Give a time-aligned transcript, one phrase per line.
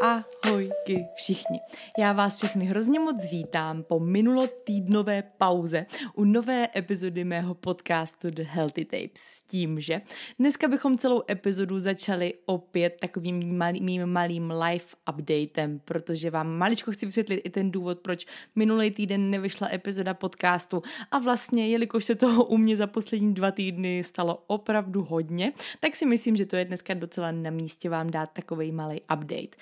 [0.00, 1.60] Ahojky všichni.
[1.98, 8.42] Já vás všechny hrozně moc vítám po minulotýdnové pauze u nové epizody mého podcastu The
[8.42, 10.00] Healthy Tapes s tím, že
[10.38, 16.92] dneska bychom celou epizodu začali opět takovým malý, mým malým live updatem, protože vám maličko
[16.92, 18.26] chci vysvětlit i ten důvod, proč
[18.56, 23.50] minulý týden nevyšla epizoda podcastu a vlastně, jelikož se toho u mě za poslední dva
[23.50, 28.10] týdny stalo opravdu hodně, tak si myslím, že to je dneska docela na místě vám
[28.10, 29.56] dát takový malý update.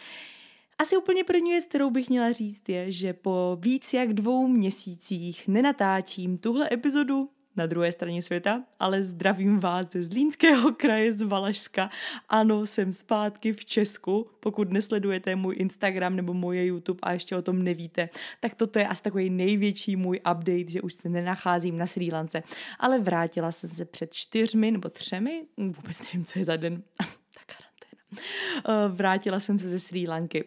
[0.79, 5.49] Asi úplně první věc, kterou bych měla říct, je, že po víc jak dvou měsících
[5.49, 11.91] nenatáčím tuhle epizodu na druhé straně světa, ale zdravím vás ze Zlínského kraje z Valašska.
[12.29, 14.31] Ano, jsem zpátky v Česku.
[14.41, 18.09] Pokud nesledujete můj Instagram nebo moje YouTube a ještě o tom nevíte,
[18.41, 22.43] tak toto je asi takový největší můj update, že už se nenacházím na Sri Lance.
[22.79, 27.41] Ale vrátila jsem se před čtyřmi nebo třemi, vůbec nevím, co je za den, ta
[27.47, 28.23] karanténa.
[28.69, 30.45] Eh, vrátila jsem se ze Sri Lanky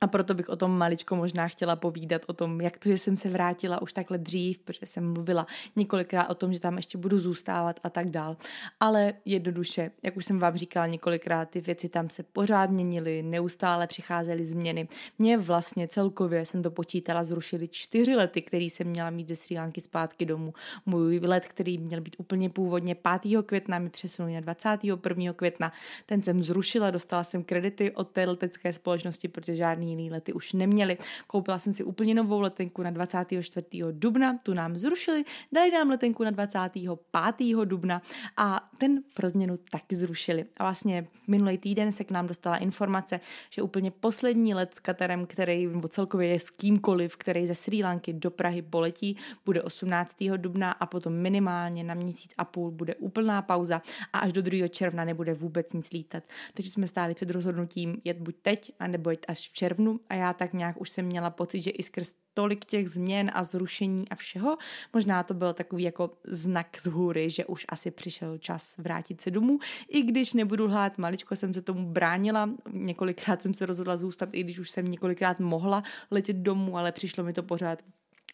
[0.00, 3.16] a proto bych o tom maličko možná chtěla povídat, o tom, jak to, že jsem
[3.16, 7.18] se vrátila už takhle dřív, protože jsem mluvila několikrát o tom, že tam ještě budu
[7.18, 8.36] zůstávat a tak dál.
[8.80, 13.86] Ale jednoduše, jak už jsem vám říkala několikrát, ty věci tam se pořád měnily, neustále
[13.86, 14.88] přicházely změny.
[15.18, 19.56] Mě vlastně celkově, jsem to počítala, zrušili čtyři lety, který jsem měla mít ze Sri
[19.56, 20.54] Lanky zpátky domů.
[20.86, 23.42] Můj let, který měl být úplně původně 5.
[23.42, 25.32] května, mi přesunuli na 21.
[25.32, 25.72] května.
[26.06, 30.52] Ten jsem zrušila, dostala jsem kredity od té letecké společnosti, protože žádný jiný lety už
[30.52, 30.98] neměli.
[31.26, 33.66] Koupila jsem si úplně novou letenku na 24.
[33.90, 37.64] dubna, tu nám zrušili, dali nám letenku na 25.
[37.64, 38.02] dubna
[38.36, 40.44] a ten pro změnu taky zrušili.
[40.56, 43.20] A vlastně minulý týden se k nám dostala informace,
[43.50, 47.82] že úplně poslední let s Katarem, který, nebo celkově je s kýmkoliv, který ze Sri
[47.82, 50.16] Lanky do Prahy poletí, bude 18.
[50.36, 54.68] dubna a potom minimálně na měsíc a půl bude úplná pauza a až do 2.
[54.68, 56.24] června nebude vůbec nic lítat.
[56.54, 60.14] Takže jsme stáli před rozhodnutím jet buď teď, anebo jet až v červnu červnu a
[60.14, 64.08] já tak nějak už jsem měla pocit, že i skrz tolik těch změn a zrušení
[64.08, 64.56] a všeho,
[64.92, 69.30] možná to byl takový jako znak z hůry, že už asi přišel čas vrátit se
[69.30, 69.58] domů,
[69.88, 74.42] i když nebudu lhát, maličko jsem se tomu bránila, několikrát jsem se rozhodla zůstat, i
[74.42, 77.78] když už jsem několikrát mohla letět domů, ale přišlo mi to pořád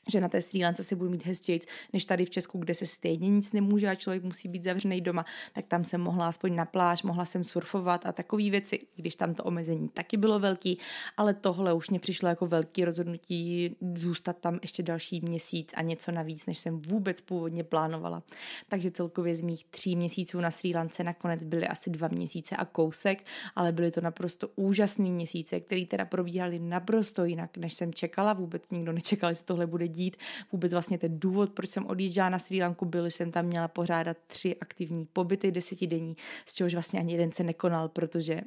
[0.09, 2.87] že na té Sri Lance si budu mít hezčejc, než tady v Česku, kde se
[2.87, 6.65] stejně nic nemůže a člověk musí být zavřený doma, tak tam jsem mohla aspoň na
[6.65, 10.79] pláž, mohla jsem surfovat a takové věci, když tam to omezení taky bylo velký,
[11.17, 16.13] ale tohle už mě přišlo jako velký rozhodnutí zůstat tam ještě další měsíc a něco
[16.13, 18.23] navíc, než jsem vůbec původně plánovala.
[18.69, 22.65] Takže celkově z mých tří měsíců na Sri Lance nakonec byly asi dva měsíce a
[22.65, 23.25] kousek,
[23.57, 28.33] ale byly to naprosto úžasné měsíce, které teda probíhaly naprosto jinak, než jsem čekala.
[28.33, 30.17] Vůbec nikdo nečekal, že tohle bude dít.
[30.53, 33.69] Vůbec vlastně ten důvod, proč jsem odjížděla na Sri Lanku, byl, že jsem tam měla
[33.69, 36.17] pořádat tři aktivní pobyty desetidenní,
[36.47, 38.41] z čehož vlastně ani jeden se nekonal, protože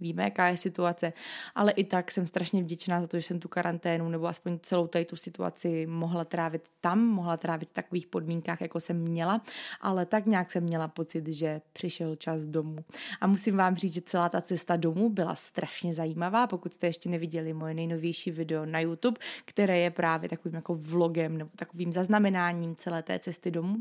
[0.00, 1.12] víme, jaká je situace,
[1.54, 4.86] ale i tak jsem strašně vděčná za to, že jsem tu karanténu nebo aspoň celou
[4.86, 9.42] tady tu situaci mohla trávit tam, mohla trávit v takových podmínkách, jako jsem měla,
[9.80, 12.76] ale tak nějak jsem měla pocit, že přišel čas domů.
[13.20, 17.08] A musím vám říct, že celá ta cesta domů byla strašně zajímavá, pokud jste ještě
[17.08, 22.76] neviděli moje nejnovější video na YouTube, které je právě takovým jako vlogem nebo takovým zaznamenáním
[22.76, 23.76] celé té cesty domů,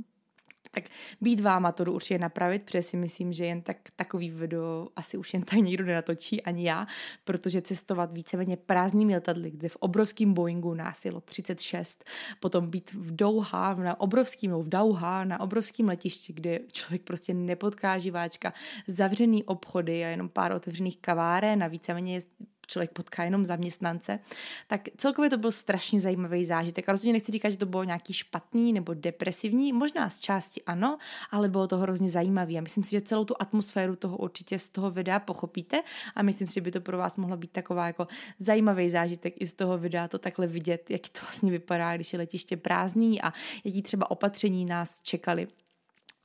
[0.75, 0.83] tak
[1.21, 5.17] být váma to jdu určitě napravit, protože si myslím, že jen tak takový video asi
[5.17, 6.87] už jen tak nikdo nenatočí, ani já,
[7.23, 12.03] protože cestovat víceméně prázdnými letadly, kde v obrovském Boeingu nás jelo 36,
[12.39, 17.97] potom být v Douha, na obrovským, v Dauha, na obrovském letišti, kde člověk prostě nepotká
[17.97, 18.53] živáčka,
[18.87, 22.21] zavřený obchody a jenom pár otevřených kaváren a víceméně
[22.67, 24.19] člověk potká jenom zaměstnance,
[24.67, 26.89] tak celkově to byl strašně zajímavý zážitek.
[26.89, 30.97] A rozhodně nechci říkat, že to bylo nějaký špatný nebo depresivní, možná z části ano,
[31.31, 32.53] ale bylo to hrozně zajímavé.
[32.53, 35.81] A myslím si, že celou tu atmosféru toho určitě z toho videa pochopíte
[36.15, 38.07] a myslím si, že by to pro vás mohlo být taková jako
[38.39, 42.19] zajímavý zážitek i z toho videa to takhle vidět, jak to vlastně vypadá, když je
[42.19, 45.47] letiště prázdný a jaký třeba opatření nás čekali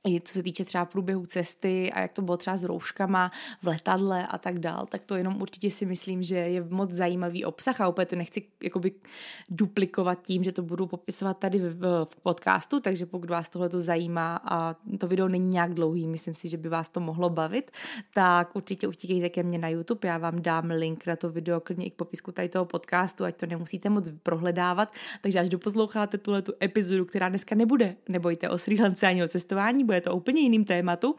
[0.06, 3.30] i co se týče třeba průběhu cesty a jak to bylo třeba s rouškama
[3.62, 7.44] v letadle a tak dál, tak to jenom určitě si myslím, že je moc zajímavý
[7.44, 8.92] obsah a opět to nechci jakoby
[9.48, 13.80] duplikovat tím, že to budu popisovat tady v, v podcastu, takže pokud vás tohle to
[13.80, 17.70] zajímá a to video není nějak dlouhý, myslím si, že by vás to mohlo bavit,
[18.14, 21.86] tak určitě utíkejte ke mně na YouTube, já vám dám link na to video klidně
[21.86, 26.42] i k popisku tady toho podcastu, ať to nemusíte moc prohledávat, takže až doposloucháte tuhle
[26.42, 30.40] tu epizodu, která dneska nebude, nebojte o Sri Lance ani o cestování, bude to úplně
[30.40, 31.14] jiným tématu,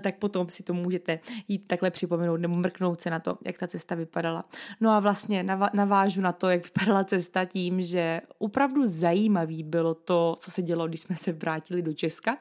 [0.00, 3.66] tak potom si to můžete jít takhle připomenout nebo mrknout se na to, jak ta
[3.66, 4.44] cesta vypadala.
[4.80, 5.42] No a vlastně
[5.74, 10.88] navážu na to, jak vypadala cesta tím, že opravdu zajímavý bylo to, co se dělo,
[10.88, 12.38] když jsme se vrátili do Česka,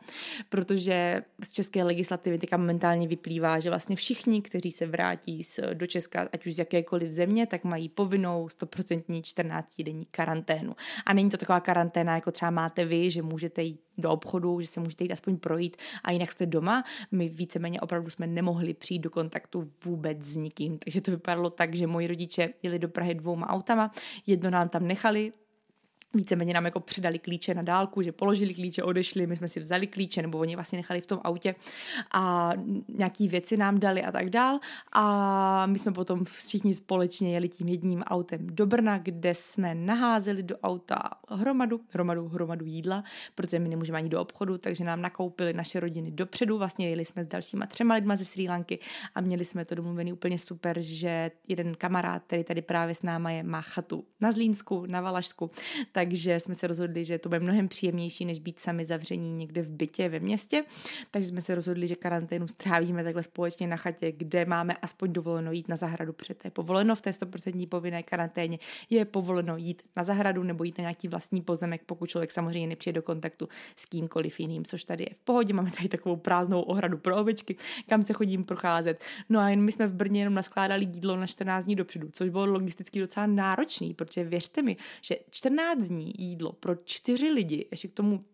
[0.50, 5.42] protože z české legislativy teďka momentálně vyplývá, že vlastně všichni, kteří se vrátí
[5.74, 10.76] do Česka, ať už z jakékoliv země, tak mají povinnou 100% 14 denní karanténu.
[11.06, 14.68] A není to taková karanténa, jako třeba máte vy, že můžete jít do obchodu, že
[14.68, 16.84] se můžete jít aspoň projít a jinak jste doma.
[17.12, 20.80] My víceméně opravdu jsme nemohli přijít do kontaktu vůbec s nikým.
[20.80, 23.92] Takže to vypadalo tak, že moji rodiče jeli do Prahy dvouma autama,
[24.28, 25.34] jedno nám tam nechali,
[26.18, 29.88] víceméně nám jako předali klíče na dálku, že položili klíče, odešli, my jsme si vzali
[29.88, 31.56] klíče, nebo oni vlastně nechali v tom autě
[32.14, 32.52] a
[32.88, 34.60] nějaký věci nám dali a tak dál.
[34.92, 40.44] A my jsme potom všichni společně jeli tím jedním autem do Brna, kde jsme naházeli
[40.44, 43.04] do auta hromadu, hromadu, hromadu jídla,
[43.36, 46.58] protože my nemůžeme ani do obchodu, takže nám nakoupili naše rodiny dopředu.
[46.58, 48.80] Vlastně jeli jsme s dalšíma třema lidma ze Sri Lanky
[49.16, 53.32] a měli jsme to domluvený úplně super, že jeden kamarád, který tady právě s náma
[53.32, 55.52] je, má chatu na Zlínsku, na Valašsku,
[56.08, 59.70] takže jsme se rozhodli, že to bude mnohem příjemnější, než být sami zavření někde v
[59.70, 60.64] bytě ve městě.
[61.12, 65.52] Takže jsme se rozhodli, že karanténu strávíme takhle společně na chatě, kde máme aspoň dovoleno
[65.52, 68.60] jít na zahradu, protože to je povoleno v té 100% povinné karanténě.
[68.90, 72.96] Je povoleno jít na zahradu nebo jít na nějaký vlastní pozemek, pokud člověk samozřejmě nepřijde
[72.96, 75.54] do kontaktu s kýmkoliv jiným, což tady je v pohodě.
[75.54, 77.56] Máme tady takovou prázdnou ohradu pro ovečky,
[77.90, 79.04] kam se chodím procházet.
[79.30, 82.30] No a jen my jsme v Brně jenom naskládali jídlo na 14 dní dopředu, což
[82.30, 87.88] bylo logisticky docela náročný, protože věřte mi, že 14 dní jídlo pro čtyři lidi, ještě
[87.88, 88.26] k tomu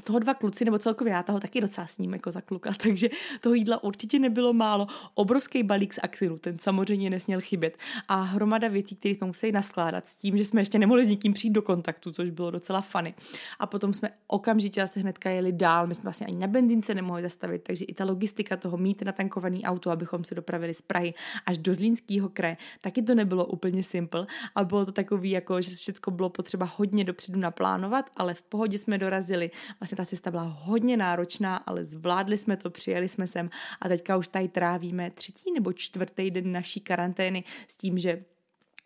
[0.00, 3.08] z toho dva kluci, nebo celkově já toho taky docela sním jako za kluka, takže
[3.40, 4.86] toho jídla určitě nebylo málo.
[5.14, 7.78] Obrovský balík z aktinu, ten samozřejmě nesměl chybět.
[8.08, 11.32] A hromada věcí, které jsme museli naskládat s tím, že jsme ještě nemohli s nikým
[11.32, 13.14] přijít do kontaktu, což bylo docela funny.
[13.58, 17.22] A potom jsme okamžitě asi hnedka jeli dál, my jsme vlastně ani na benzínce nemohli
[17.22, 21.14] zastavit, takže i ta logistika toho mít natankovaný auto, abychom se dopravili z Prahy
[21.46, 25.70] až do Zlínského kraje, taky to nebylo úplně simple a bylo to takový, jako, že
[25.76, 29.50] všechno bylo potřeba hodně dopředu naplánovat, ale v pohodě jsme dorazili
[29.86, 33.50] Vlastně ta cesta byla hodně náročná, ale zvládli jsme to, přijeli jsme sem
[33.80, 38.24] a teďka už tady trávíme třetí nebo čtvrtý den naší karantény s tím, že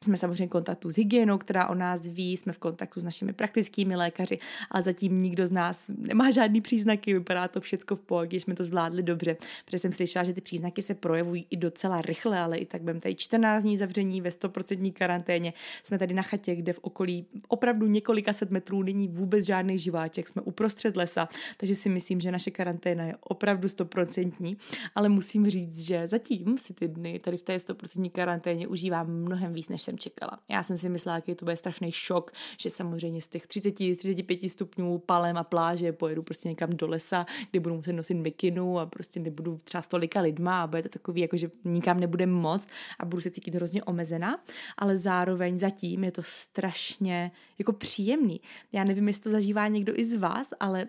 [0.04, 3.32] jsme samozřejmě v kontaktu s hygienou, která o nás ví, jsme v kontaktu s našimi
[3.32, 4.38] praktickými lékaři,
[4.70, 8.64] ale zatím nikdo z nás nemá žádný příznaky, vypadá to všechno v pohodě, jsme to
[8.64, 12.66] zvládli dobře, protože jsem slyšela, že ty příznaky se projevují i docela rychle, ale i
[12.66, 15.52] tak budeme tady 14 dní zavření ve 100% karanténě.
[15.84, 20.28] Jsme tady na chatě, kde v okolí opravdu několika set metrů není vůbec žádný živáček,
[20.28, 24.56] jsme uprostřed lesa, takže si myslím, že naše karanténa je opravdu 100%,
[24.94, 29.52] ale musím říct, že zatím si ty dny tady v té 100% karanténě užívám mnohem
[29.52, 30.38] víc, než jsem čekala.
[30.48, 34.98] Já jsem si myslela, jaký to bude strašný šok, že samozřejmě z těch 30-35 stupňů
[34.98, 39.20] palem a pláže pojedu prostě někam do lesa, kde budu muset nosit mikinu a prostě
[39.20, 42.66] nebudu třeba s tolika lidma a bude to takový, jako že nikam nebude moc
[42.98, 44.44] a budu se cítit hrozně omezená,
[44.78, 48.40] ale zároveň zatím je to strašně jako příjemný.
[48.72, 50.86] Já nevím, jestli to zažívá někdo i z vás, ale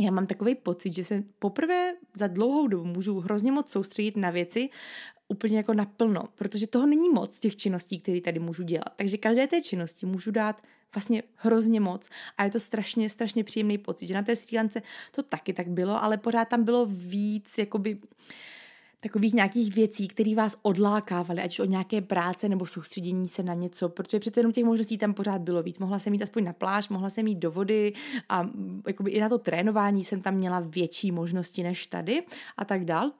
[0.00, 4.30] já mám takový pocit, že se poprvé za dlouhou dobu můžu hrozně moc soustředit na
[4.30, 4.70] věci,
[5.28, 8.92] úplně jako naplno, protože toho není moc těch činností, které tady můžu dělat.
[8.96, 10.62] Takže každé té činnosti můžu dát
[10.94, 12.08] vlastně hrozně moc
[12.38, 14.58] a je to strašně, strašně příjemný pocit, že na té Sri
[15.12, 17.98] to taky tak bylo, ale pořád tam bylo víc jakoby
[19.00, 23.54] takových nějakých věcí, které vás odlákávaly, ať už od nějaké práce nebo soustředění se na
[23.54, 25.78] něco, protože přece jenom těch možností tam pořád bylo víc.
[25.78, 27.92] Mohla jsem jít aspoň na pláž, mohla jsem jít do vody
[28.28, 28.48] a
[28.86, 32.22] jakoby i na to trénování jsem tam měla větší možnosti než tady
[32.56, 33.12] a tak dál.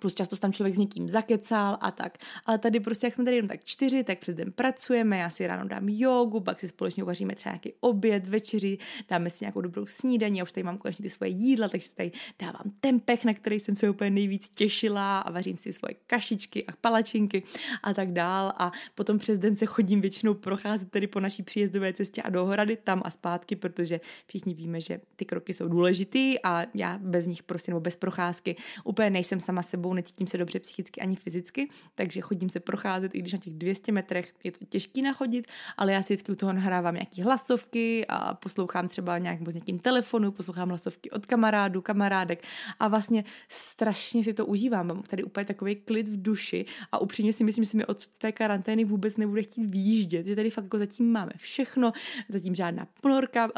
[0.00, 2.18] Plus často tam člověk s někým zakecal a tak.
[2.46, 5.46] Ale tady prostě, jak jsme tady jenom tak čtyři, tak přes den pracujeme, já si
[5.46, 9.86] ráno dám jogu, pak si společně uvaříme třeba nějaký oběd, večeři, dáme si nějakou dobrou
[9.86, 13.34] snídaní, já už tady mám konečně ty svoje jídla, takže si tady dávám tempeh, na
[13.34, 17.42] který jsem se úplně nejvíc těšila a vařím si svoje kašičky a palačinky
[17.82, 18.52] a tak dál.
[18.56, 22.46] A potom přes den se chodím většinou procházet tady po naší příjezdové cestě a do
[22.46, 27.26] hrady tam a zpátky, protože všichni víme, že ty kroky jsou důležitý a já bez
[27.26, 31.16] nich prostě nebo bez procházky úplně nejsem sama sebou sebou, necítím se dobře psychicky ani
[31.16, 35.46] fyzicky, takže chodím se procházet, i když na těch 200 metrech je to těžký nachodit,
[35.76, 39.78] ale já si vždycky u toho nahrávám nějaký hlasovky a poslouchám třeba nějak s někým
[39.78, 42.44] telefonu, poslouchám hlasovky od kamarádů, kamarádek
[42.78, 44.86] a vlastně strašně si to užívám.
[44.86, 48.18] Mám tady úplně takový klid v duši a upřímně si myslím, že si mi z
[48.18, 51.92] té karantény vůbec nebude chtít výjíždět, že tady fakt jako zatím máme všechno,
[52.28, 53.50] zatím žádná ponorka,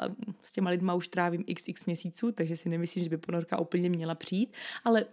[0.42, 4.14] s těma lidma už trávím xx měsíců, takže si nemyslím, že by ponorka úplně měla
[4.14, 4.52] přijít,
[4.84, 5.04] ale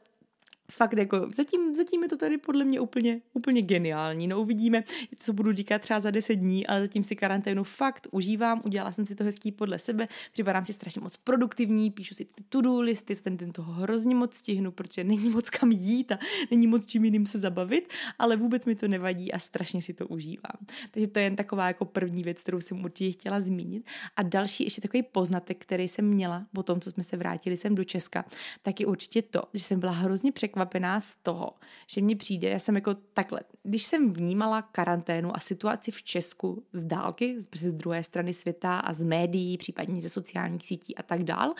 [0.71, 4.27] fakt jako zatím, zatím je to tady podle mě úplně, úplně geniální.
[4.27, 4.83] No uvidíme,
[5.19, 9.05] co budu říkat třeba za 10 dní, ale zatím si karanténu fakt užívám, udělala jsem
[9.05, 13.15] si to hezký podle sebe, připadám si strašně moc produktivní, píšu si ty to-do listy,
[13.15, 16.19] ten, ten toho hrozně moc stihnu, protože není moc kam jít a
[16.51, 20.07] není moc čím jiným se zabavit, ale vůbec mi to nevadí a strašně si to
[20.07, 20.65] užívám.
[20.91, 23.85] Takže to je jen taková jako první věc, kterou jsem určitě chtěla zmínit.
[24.15, 27.75] A další ještě takový poznatek, který jsem měla po tom, co jsme se vrátili sem
[27.75, 28.25] do Česka,
[28.61, 30.60] tak je určitě to, že jsem byla hrozně překvapená
[30.99, 31.53] z toho,
[31.87, 36.63] že mně přijde, já jsem jako takhle, když jsem vnímala karanténu a situaci v Česku
[36.73, 41.23] z dálky, z druhé strany světa a z médií, případně ze sociálních sítí a tak
[41.23, 41.53] dál,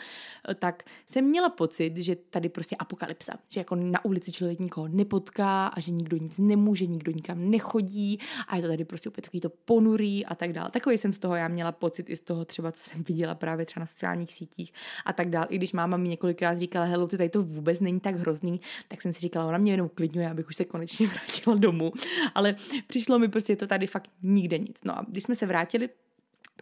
[0.58, 5.66] tak jsem měla pocit, že tady prostě apokalypsa, že jako na ulici člověk nikoho nepotká
[5.66, 8.18] a že nikdo nic nemůže, nikdo nikam nechodí
[8.48, 10.70] a je to tady prostě úplně takový to ponurý a tak dál.
[10.70, 13.66] Takový jsem z toho já měla pocit i z toho třeba, co jsem viděla právě
[13.66, 14.72] třeba na sociálních sítích
[15.04, 15.46] a tak dál.
[15.48, 19.02] I když máma mi několikrát říkala, hele, ty tady to vůbec není tak hrozný, tak
[19.02, 21.92] jsem si říkala, ona mě jenom uklidňuje, abych už se konečně vrátila domů.
[22.34, 22.54] Ale
[22.86, 24.84] přišlo mi prostě to tady fakt nikde nic.
[24.84, 25.88] No a když jsme se vrátili,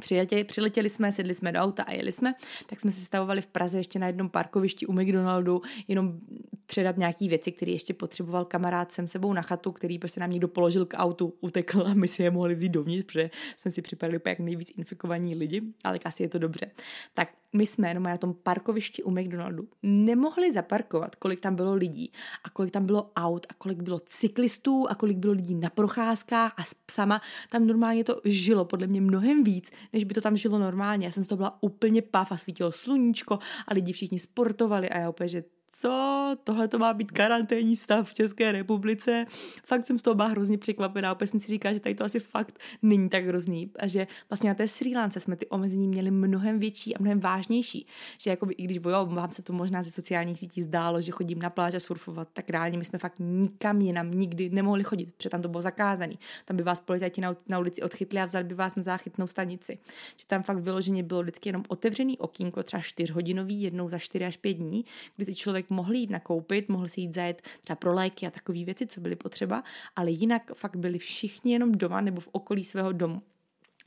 [0.00, 2.34] Přiletěli, přiletěli jsme, sedli jsme do auta a jeli jsme,
[2.66, 6.20] tak jsme se stavovali v Praze ještě na jednom parkovišti u McDonaldu, jenom
[6.66, 10.48] předat nějaký věci, které ještě potřeboval kamarád sem sebou na chatu, který prostě nám někdo
[10.48, 14.20] položil k autu, utekl a my si je mohli vzít dovnitř, protože jsme si připadali
[14.26, 16.70] jak nejvíc infikovaní lidi, ale asi je to dobře.
[17.14, 22.12] Tak my jsme jenom na tom parkovišti u McDonaldu nemohli zaparkovat, kolik tam bylo lidí
[22.44, 26.54] a kolik tam bylo aut a kolik bylo cyklistů a kolik bylo lidí na procházkách
[26.56, 27.20] a s psama.
[27.50, 31.06] Tam normálně to žilo podle mě mnohem víc, než by to tam žilo normálně.
[31.06, 34.98] Já jsem z toho byla úplně pav a svítilo sluníčko a lidi všichni sportovali a
[34.98, 39.26] já úplně, že co, tohle to má být karanténní stav v České republice.
[39.64, 42.20] Fakt jsem z toho byla hrozně překvapená, opět jsem si říkala, že tady to asi
[42.20, 46.10] fakt není tak hrozný a že vlastně na té Sri Lance jsme ty omezení měli
[46.10, 47.86] mnohem větší a mnohem vážnější.
[48.18, 51.38] Že jakoby, i když bojo, vám se to možná ze sociálních sítí zdálo, že chodím
[51.38, 55.28] na pláž a surfovat, tak reálně my jsme fakt nikam jinam nikdy nemohli chodit, protože
[55.28, 56.14] tam to bylo zakázané.
[56.44, 59.78] Tam by vás policajti na, na ulici odchytli a vzali by vás na záchytnou stanici.
[60.16, 64.36] Že tam fakt vyloženě bylo vždycky jenom otevřený okýnko, třeba čtyřhodinový, jednou za 4 až
[64.36, 64.84] 5 dní,
[65.16, 68.30] kdy si člověk člověk mohl jít nakoupit, mohl si jít zajet třeba pro léky a
[68.30, 69.62] takové věci, co byly potřeba,
[69.96, 73.22] ale jinak fakt byli všichni jenom doma nebo v okolí svého domu.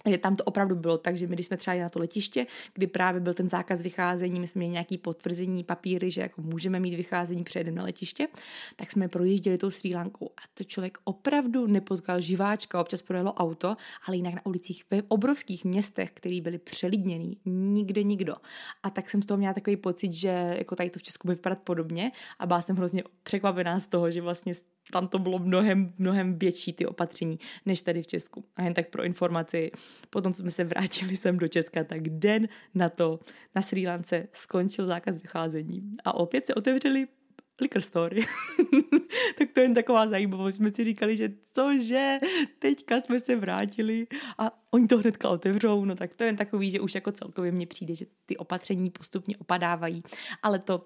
[0.04, 2.88] Takže tam to opravdu bylo tak, že my, když jsme třeba na to letiště, kdy
[2.88, 6.96] právě byl ten zákaz vycházení, my jsme měli nějaký potvrzení, papíry, že jako můžeme mít
[6.96, 8.28] vycházení předem na letiště,
[8.76, 13.76] tak jsme projížděli tou Sri Lankou a to člověk opravdu nepotkal živáčka, občas projelo auto,
[14.08, 18.36] ale jinak na ulicích ve obrovských městech, které byly přelidněný, nikde nikdo.
[18.84, 21.34] A tak jsem z toho měla takový pocit, že jako tady to v Česku by
[21.34, 24.54] vypadat podobně a byla jsem hrozně překvapená z toho, že vlastně
[24.92, 28.46] tam to bylo mnohem, mnohem větší ty opatření, než tady v Česku.
[28.56, 29.72] A jen tak pro informaci,
[30.10, 33.20] potom jsme se vrátili sem do Česka, tak den na to
[33.56, 37.08] na Sri Lance skončil zákaz vycházení a opět se otevřeli
[37.62, 38.26] liquor story.
[39.38, 40.56] tak to je jen taková zajímavost.
[40.56, 42.18] Jsme si říkali, že cože,
[42.60, 46.72] teďka jsme se vrátili a oni to hnedka otevřou, no tak to je jen takový,
[46.72, 50.04] že už jako celkově mně přijde, že ty opatření postupně opadávají,
[50.44, 50.86] ale to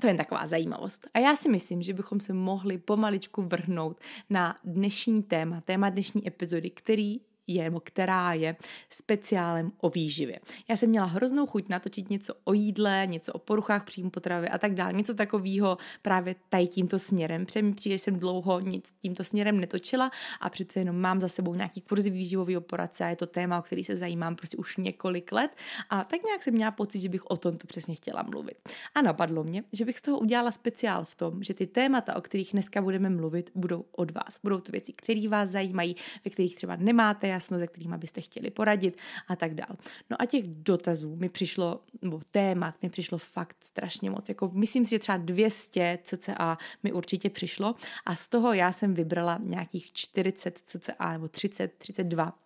[0.00, 1.08] to je taková zajímavost.
[1.14, 6.28] A já si myslím, že bychom se mohli pomaličku vrhnout na dnešní téma, téma dnešní
[6.28, 8.56] epizody, který je, která je
[8.90, 10.40] speciálem o výživě.
[10.68, 14.58] Já jsem měla hroznou chuť natočit něco o jídle, něco o poruchách příjmu potravy a
[14.58, 17.46] tak dále, něco takového právě tady tímto směrem.
[17.62, 21.54] Mi přijde, že jsem dlouho nic tímto směrem netočila a přece jenom mám za sebou
[21.54, 25.32] nějaký kurzy výživového poradce a je to téma, o který se zajímám prostě už několik
[25.32, 25.56] let
[25.90, 28.68] a tak nějak jsem měla pocit, že bych o tom to přesně chtěla mluvit.
[28.94, 32.20] A napadlo mě, že bych z toho udělala speciál v tom, že ty témata, o
[32.20, 34.38] kterých dneska budeme mluvit, budou od vás.
[34.42, 38.50] Budou to věci, které vás zajímají, ve kterých třeba nemáte jasno, se kterými byste chtěli
[38.50, 38.96] poradit
[39.28, 39.76] a tak dál.
[40.10, 44.28] No a těch dotazů mi přišlo, nebo témat mi přišlo fakt strašně moc.
[44.28, 47.74] Jako myslím si, že třeba 200 cca mi určitě přišlo
[48.06, 52.38] a z toho já jsem vybrala nějakých 40 cca nebo 30, 32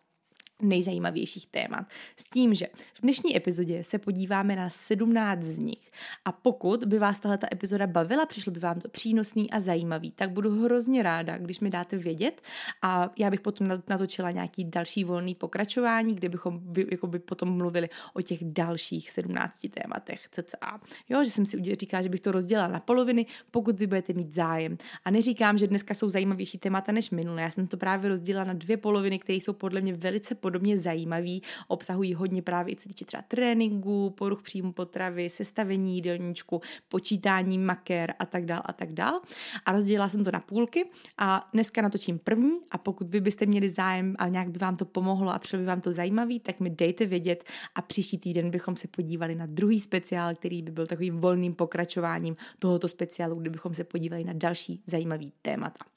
[0.62, 1.86] nejzajímavějších témat.
[2.16, 5.90] S tím, že v dnešní epizodě se podíváme na 17 z nich.
[6.24, 10.30] A pokud by vás tahle epizoda bavila, přišlo by vám to přínosný a zajímavý, tak
[10.30, 12.42] budu hrozně ráda, když mi dáte vědět
[12.82, 17.56] a já bych potom natočila nějaký další volný pokračování, kde bychom by, jako by potom
[17.56, 20.80] mluvili o těch dalších 17 tématech cca.
[21.08, 24.34] Jo, že jsem si říkala, že bych to rozdělala na poloviny, pokud vy budete mít
[24.34, 24.76] zájem.
[25.04, 27.42] A neříkám, že dneska jsou zajímavější témata než minule.
[27.42, 31.42] Já jsem to právě rozdělila na dvě poloviny, které jsou podle mě velice podobně zajímavý,
[31.68, 38.14] obsahují hodně právě i co týče třeba tréninku, poruch příjmu potravy, sestavení jídelníčku, počítání maker
[38.18, 39.20] a tak dál a tak dál.
[39.64, 43.70] A rozdělila jsem to na půlky a dneska natočím první a pokud vy byste měli
[43.70, 46.70] zájem a nějak by vám to pomohlo a přišlo by vám to zajímavý, tak mi
[46.70, 51.18] dejte vědět a příští týden bychom se podívali na druhý speciál, který by byl takovým
[51.18, 55.95] volným pokračováním tohoto speciálu, kde bychom se podívali na další zajímavý témata.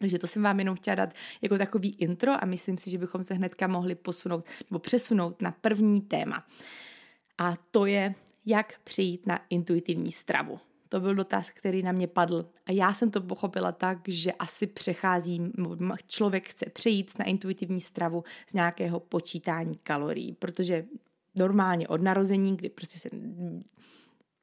[0.00, 3.22] Takže to jsem vám jenom chtěla dát jako takový intro a myslím si, že bychom
[3.22, 6.46] se hnedka mohli posunout nebo přesunout na první téma.
[7.38, 8.14] A to je,
[8.46, 10.58] jak přijít na intuitivní stravu.
[10.88, 12.50] To byl dotaz, který na mě padl.
[12.66, 15.52] A já jsem to pochopila tak, že asi přecházím,
[16.06, 20.84] člověk chce přejít na intuitivní stravu z nějakého počítání kalorií, protože
[21.34, 23.08] normálně od narození, kdy prostě se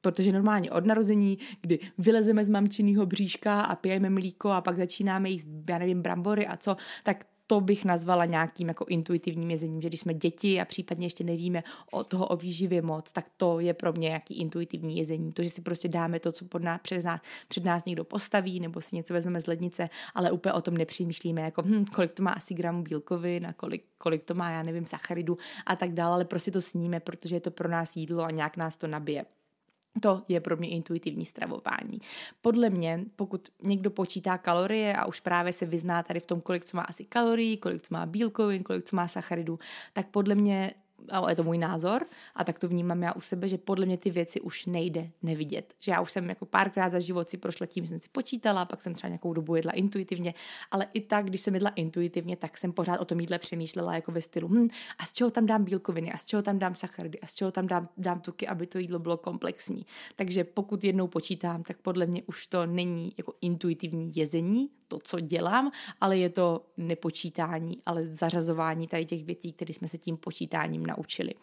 [0.08, 5.30] Protože normálně od narození, kdy vylezeme z mamčinného bříška a pijeme mlíko a pak začínáme
[5.30, 9.88] jíst, já nevím, brambory a co, tak to bych nazvala nějakým jako intuitivním jezením, že
[9.88, 13.74] když jsme děti a případně ještě nevíme o toho o výživě moc, tak to je
[13.74, 15.32] pro mě nějaký intuitivní jezení.
[15.32, 18.60] To, že si prostě dáme to, co pod nás, před, nás, před nás někdo postaví,
[18.60, 22.22] nebo si něco vezmeme z lednice, ale úplně o tom nepřemýšlíme, jako hm, kolik to
[22.22, 26.14] má asi gramů bílkovin a kolik, kolik to má, já nevím, sacharidu a tak dále,
[26.14, 29.24] ale prostě to sníme, protože je to pro nás jídlo a nějak nás to nabije.
[30.00, 32.00] To je pro mě intuitivní stravování.
[32.42, 36.64] Podle mě, pokud někdo počítá kalorie a už právě se vyzná tady v tom, kolik
[36.64, 39.58] co má asi kalorií, kolik co má bílkovin, kolik co má sacharidů,
[39.92, 40.74] tak podle mě
[41.10, 43.96] ale je to můj názor a tak to vnímám já u sebe, že podle mě
[43.96, 45.74] ty věci už nejde nevidět.
[45.78, 48.64] Že já už jsem jako párkrát za život si prošla tím, že jsem si počítala,
[48.64, 50.34] pak jsem třeba nějakou dobu jedla intuitivně,
[50.70, 54.12] ale i tak, když jsem jedla intuitivně, tak jsem pořád o tom jídle přemýšlela jako
[54.12, 57.20] ve stylu, hm, a z čeho tam dám bílkoviny, a z čeho tam dám sacharidy,
[57.20, 59.86] a z čeho tam dám, dám tuky, aby to jídlo bylo komplexní.
[60.16, 65.20] Takže pokud jednou počítám, tak podle mě už to není jako intuitivní jezení, to, co
[65.20, 70.86] dělám, ale je to nepočítání, ale zařazování tady těch věcí, které jsme se tím počítáním
[70.86, 71.34] naučili.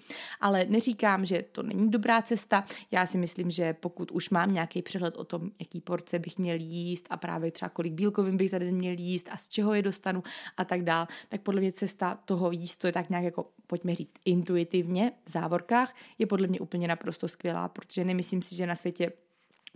[0.42, 2.64] Ale neříkám, že to není dobrá cesta.
[2.92, 6.58] Já si myslím, že pokud už mám nějaký přehled o tom, jaký porce bych měl
[6.60, 9.82] jíst a právě třeba kolik bílkovin bych za den měl jíst a z čeho je
[9.82, 10.24] dostanu
[10.58, 13.96] a tak dál, tak podle mě cesta toho jíst, to je tak nějak jako, pojďme
[13.96, 18.76] říct, intuitivně v závorkách, je podle mě úplně naprosto skvělá, protože nemyslím si, že na
[18.76, 19.12] světě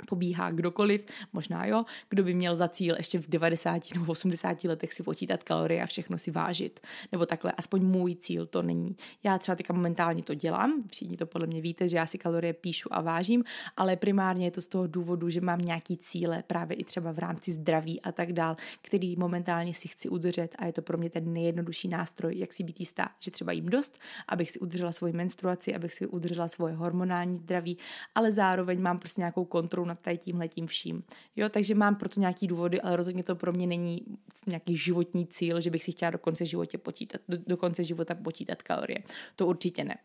[0.06, 4.94] pobíhá kdokoliv, možná jo, kdo by měl za cíl ještě v 90 nebo 80 letech
[4.94, 6.80] si počítat kalorie a všechno si vážit.
[7.12, 8.96] Nebo takhle, aspoň můj cíl to není.
[9.24, 12.54] Já třeba teďka momentálně to dělám, všichni to podle mě víte, že já si kalorie
[12.54, 13.44] píšu a vážím,
[13.78, 17.20] ale primárně je to z toho důvodu, že mám nějaký cíle právě i třeba v
[17.20, 21.10] rámci zdraví a tak dál, který momentálně si chci udržet a je to pro mě
[21.10, 25.14] ten nejjednodušší nástroj, jak si být jistá, že třeba jim dost, abych si udržela svoji
[25.14, 27.78] menstruaci, abych si udržela svoje hormonální zdraví,
[28.16, 31.04] ale zároveň mám prostě nějakou kontrolu nad tady tímhletím vším.
[31.36, 34.02] Jo, takže mám proto nějaký důvody, ale rozhodně to pro mě není
[34.48, 38.16] nějaký životní cíl, že bych si chtěla do konce, životě počítat, do, do konce života
[38.16, 39.00] počítat kalorie.
[39.36, 39.98] To určitě ne.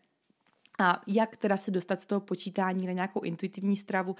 [0.79, 4.15] A jak teda se dostat z toho počítání na nějakou intuitivní stravu?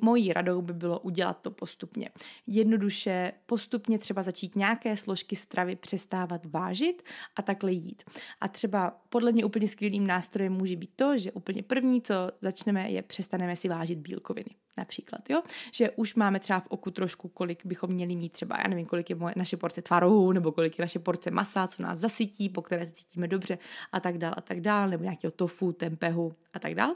[0.00, 2.10] Mojí radou by bylo udělat to postupně.
[2.46, 7.02] Jednoduše postupně třeba začít nějaké složky stravy přestávat vážit
[7.36, 8.02] a takhle jít.
[8.40, 12.90] A třeba podle mě úplně skvělým nástrojem může být to, že úplně první, co začneme,
[12.90, 15.42] je přestaneme si vážit bílkoviny například, jo?
[15.72, 19.10] Že už máme třeba v oku trošku, kolik bychom měli mít třeba, já nevím, kolik
[19.10, 22.62] je moje, naše porce tvarohu, nebo kolik je naše porce masa, co nás zasytí, po
[22.62, 23.58] které se cítíme dobře
[23.92, 26.94] a tak dál a tak dál, nebo nějakého tofu, tempehu a tak dál.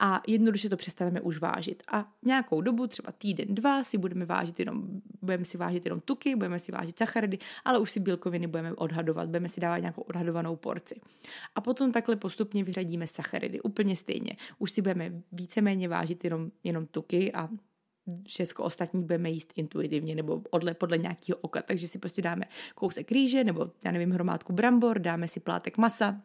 [0.00, 1.82] A jednoduše to přestaneme už vážit.
[1.92, 6.36] A nějakou dobu, třeba týden, dva, si budeme vážit jenom, budeme si vážit jenom tuky,
[6.36, 10.56] budeme si vážit sacharidy, ale už si bílkoviny budeme odhadovat, budeme si dávat nějakou odhadovanou
[10.56, 11.00] porci.
[11.54, 14.36] A potom takhle postupně vyřadíme sacharidy, úplně stejně.
[14.58, 17.48] Už si budeme víceméně vážit jenom, jenom tuky, tuky a
[18.26, 21.62] všechno ostatní budeme jíst intuitivně nebo odle, podle nějakého oka.
[21.62, 26.22] Takže si prostě dáme kousek rýže nebo, já nevím, hromádku brambor, dáme si plátek masa,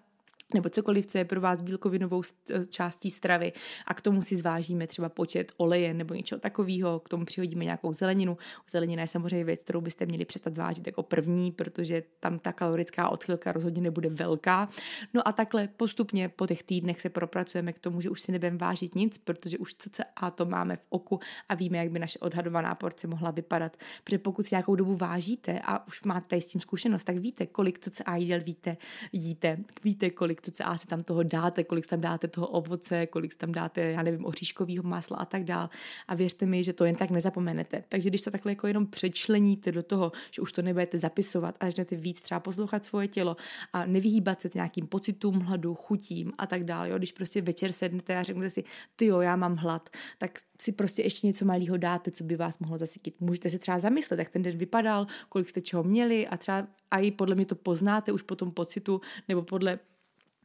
[0.54, 3.54] nebo cokoliv, co je pro vás bílkovinovou e, částí stravy
[3.86, 7.94] a k tomu si zvážíme třeba počet oleje nebo něčeho takového, k tomu přihodíme nějakou
[7.94, 8.38] zeleninu.
[8.72, 13.10] Zelenina je samozřejmě věc, kterou byste měli přestat vážit jako první, protože tam ta kalorická
[13.10, 14.70] odchylka rozhodně nebude velká.
[15.14, 18.58] No a takhle postupně po těch týdnech se propracujeme k tomu, že už si nebudeme
[18.58, 19.76] vážit nic, protože už
[20.16, 23.78] a to máme v oku a víme, jak by naše odhadovaná porce mohla vypadat.
[24.04, 27.80] Protože pokud si nějakou dobu vážíte a už máte s tím zkušenost, tak víte, kolik
[28.06, 28.78] a jídel víte,
[29.12, 33.36] jíte, víte, kolik kolik cca si tam toho dáte, kolik tam dáte toho ovoce, kolik
[33.36, 35.70] tam dáte, já nevím, oříškového másla a tak dál.
[36.08, 37.84] A věřte mi, že to jen tak nezapomenete.
[37.90, 41.66] Takže když to takhle jako jenom přečleníte do toho, že už to nebudete zapisovat a
[41.66, 43.38] začnete víc třeba poslouchat svoje tělo
[43.74, 46.90] a nevyhýbat se nějakým pocitům hladu, chutím a tak dále.
[46.90, 46.98] Jo?
[46.98, 48.64] Když prostě večer sednete a řeknete si,
[48.96, 52.60] ty jo, já mám hlad, tak si prostě ještě něco malého dáte, co by vás
[52.60, 53.22] mohlo zasytit.
[53.22, 57.00] Můžete si třeba zamyslet, jak ten den vypadal, kolik jste čeho měli a třeba a
[57.00, 59.80] i podle mě to poznáte už po tom pocitu nebo podle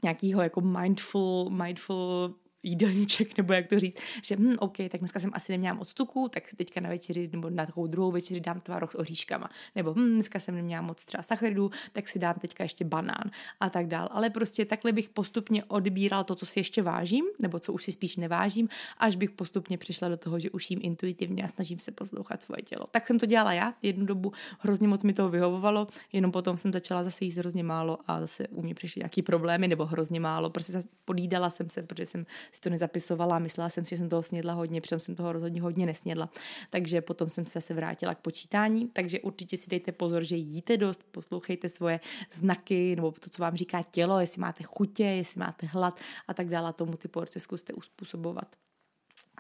[0.04, 2.34] nějakého jako mindful, mindful
[2.64, 6.28] jídelníček, nebo jak to říct, že hm, OK, tak dneska jsem asi neměla moc tuku,
[6.28, 9.50] tak si teďka na večeři nebo na takovou druhou večeři dám tvaroh s oříškama.
[9.74, 13.70] Nebo hm, dneska jsem neměla moc třeba sacharidů, tak si dám teďka ještě banán a
[13.70, 14.08] tak dál.
[14.10, 17.92] Ale prostě takhle bych postupně odbíral to, co si ještě vážím, nebo co už si
[17.92, 21.92] spíš nevážím, až bych postupně přišla do toho, že už jím intuitivně a snažím se
[21.92, 22.86] poslouchat svoje tělo.
[22.90, 26.72] Tak jsem to dělala já, jednu dobu hrozně moc mi to vyhovovalo, jenom potom jsem
[26.72, 30.50] začala zase jíst hrozně málo a zase u mě přišly nějaký problémy nebo hrozně málo.
[30.50, 34.22] Prostě podídala jsem se, protože jsem si to nezapisovala, myslela jsem si, že jsem toho
[34.22, 36.30] snědla hodně, přitom jsem toho rozhodně hodně nesnědla.
[36.70, 40.76] Takže potom jsem se zase vrátila k počítání, takže určitě si dejte pozor, že jíte
[40.76, 42.00] dost, poslouchejte svoje
[42.32, 46.48] znaky nebo to, co vám říká tělo, jestli máte chutě, jestli máte hlad a tak
[46.48, 48.56] dále, tomu ty porce zkuste uspůsobovat.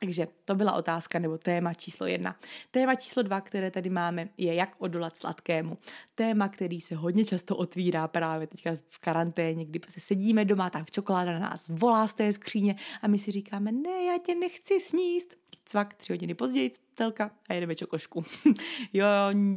[0.00, 2.36] Takže to byla otázka nebo téma číslo jedna.
[2.70, 5.78] Téma číslo dva, které tady máme, je jak odolat sladkému.
[6.14, 10.90] Téma, který se hodně často otvírá právě teďka v karanténě, kdy prostě sedíme doma, tak
[10.90, 14.80] čokoláda na nás volá z té skříně a my si říkáme, ne, já tě nechci
[14.80, 15.34] sníst.
[15.66, 18.24] Cvak, tři hodiny později, telka a jedeme čokošku.
[18.92, 19.06] jo,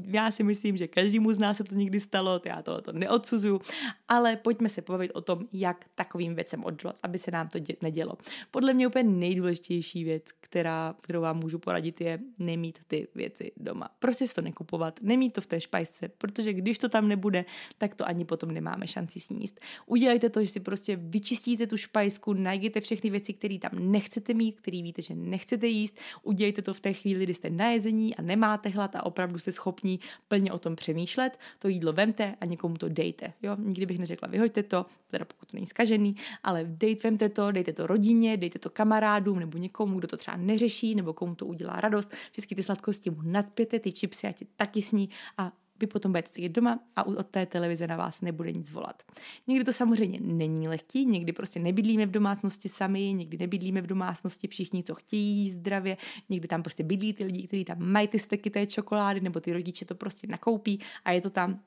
[0.08, 3.62] já si myslím, že každému z nás se to někdy stalo, já to, to neodsuzuju,
[4.08, 7.78] ale pojďme se pobavit o tom, jak takovým věcem odolat, aby se nám to dě-
[7.82, 8.17] nedělo.
[8.52, 13.89] Podle mě úplně nejdůležitější věc, která, kterou vám můžu poradit, je nemít ty věci doma.
[14.00, 17.45] Prostě si to nekupovat, nemít to v té špajsce, protože když to tam nebude,
[17.78, 19.60] tak to ani potom nemáme šanci sníst.
[19.86, 24.62] Udělejte to, že si prostě vyčistíte tu špajsku, najděte všechny věci, které tam nechcete mít,
[24.62, 28.21] které víte, že nechcete jíst, udělejte to v té chvíli, kdy jste na jezení a
[28.21, 32.77] nemáte hlad a opravdu jste schopní plně o tom přemýšlet, to jídlo vemte a někomu
[32.77, 33.33] to dejte.
[33.41, 33.55] Jo?
[33.59, 37.73] Nikdy bych neřekla, vyhoďte to, teda pokud to není skažený, ale dejte, vemte to, dejte
[37.73, 41.81] to rodině, dejte to kamarádům nebo někomu, kdo to třeba neřeší nebo komu to udělá
[41.81, 42.13] radost.
[42.31, 46.49] Všechny ty sladkosti mu nadpěte, ty čipsy, ať taky sní a vy potom budete sedět
[46.49, 49.03] doma a od té televize na vás nebude nic volat.
[49.47, 54.47] Někdy to samozřejmě není lehký, někdy prostě nebydlíme v domácnosti sami, někdy nebydlíme v domácnosti
[54.47, 55.97] všichni, co chtějí zdravě,
[56.29, 59.53] někdy tam prostě bydlí ty lidi, kteří tam mají ty steky té čokolády, nebo ty
[59.53, 61.59] rodiče to prostě nakoupí a je to tam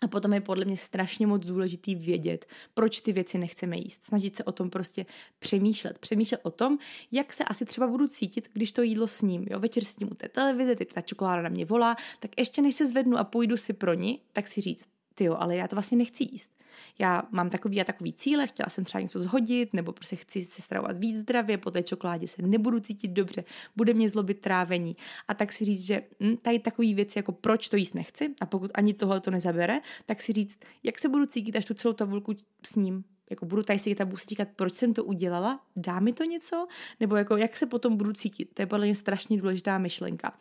[0.00, 4.04] a potom je podle mě strašně moc důležitý vědět, proč ty věci nechceme jíst.
[4.04, 5.06] Snažit se o tom prostě
[5.38, 5.98] přemýšlet.
[5.98, 6.78] Přemýšlet o tom,
[7.12, 9.46] jak se asi třeba budu cítit, když to jídlo sním.
[9.50, 12.74] Jo, večer s u té televize, teď ta čokoláda na mě volá, tak ještě než
[12.74, 14.88] se zvednu a půjdu si pro ní, tak si říct,
[15.20, 16.52] ty jo, ale já to vlastně nechci jíst
[16.98, 20.62] já mám takový a takový cíle, chtěla jsem třeba něco zhodit, nebo prostě chci se
[20.62, 23.44] stravovat víc zdravě, po té čokoládě se nebudu cítit dobře,
[23.76, 24.96] bude mě zlobit trávení.
[25.28, 28.46] A tak si říct, že hm, tady takový věci, jako proč to jíst nechci, a
[28.46, 31.94] pokud ani tohle to nezabere, tak si říct, jak se budu cítit, až tu celou
[31.94, 32.32] tabulku
[32.66, 36.00] s ním jako budu tady sedět a budu si říkat, proč jsem to udělala, dá
[36.00, 36.66] mi to něco,
[37.00, 38.54] nebo jako jak se potom budu cítit.
[38.54, 40.32] To je podle mě strašně důležitá myšlenka.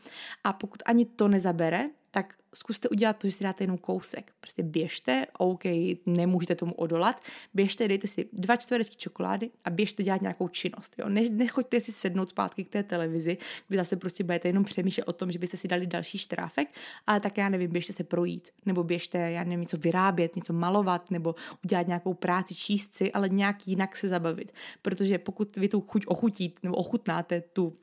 [0.43, 4.31] A pokud ani to nezabere, tak zkuste udělat to, že si dáte jenom kousek.
[4.41, 5.63] Prostě běžte, OK,
[6.05, 7.21] nemůžete tomu odolat,
[7.53, 10.95] běžte, dejte si dva čtverecky čokolády a běžte dělat nějakou činnost.
[10.99, 11.09] Jo?
[11.09, 15.13] Ne, nechoďte si sednout zpátky k té televizi, kdy zase prostě budete jenom přemýšlet o
[15.13, 16.67] tom, že byste si dali další štráfek,
[17.07, 21.11] ale tak já nevím, běžte se projít, nebo běžte, já nevím, něco vyrábět, něco malovat,
[21.11, 24.51] nebo udělat nějakou práci, číst si, ale nějak jinak se zabavit.
[24.81, 27.77] Protože pokud vy tu chuť ochutíte, nebo ochutnáte tu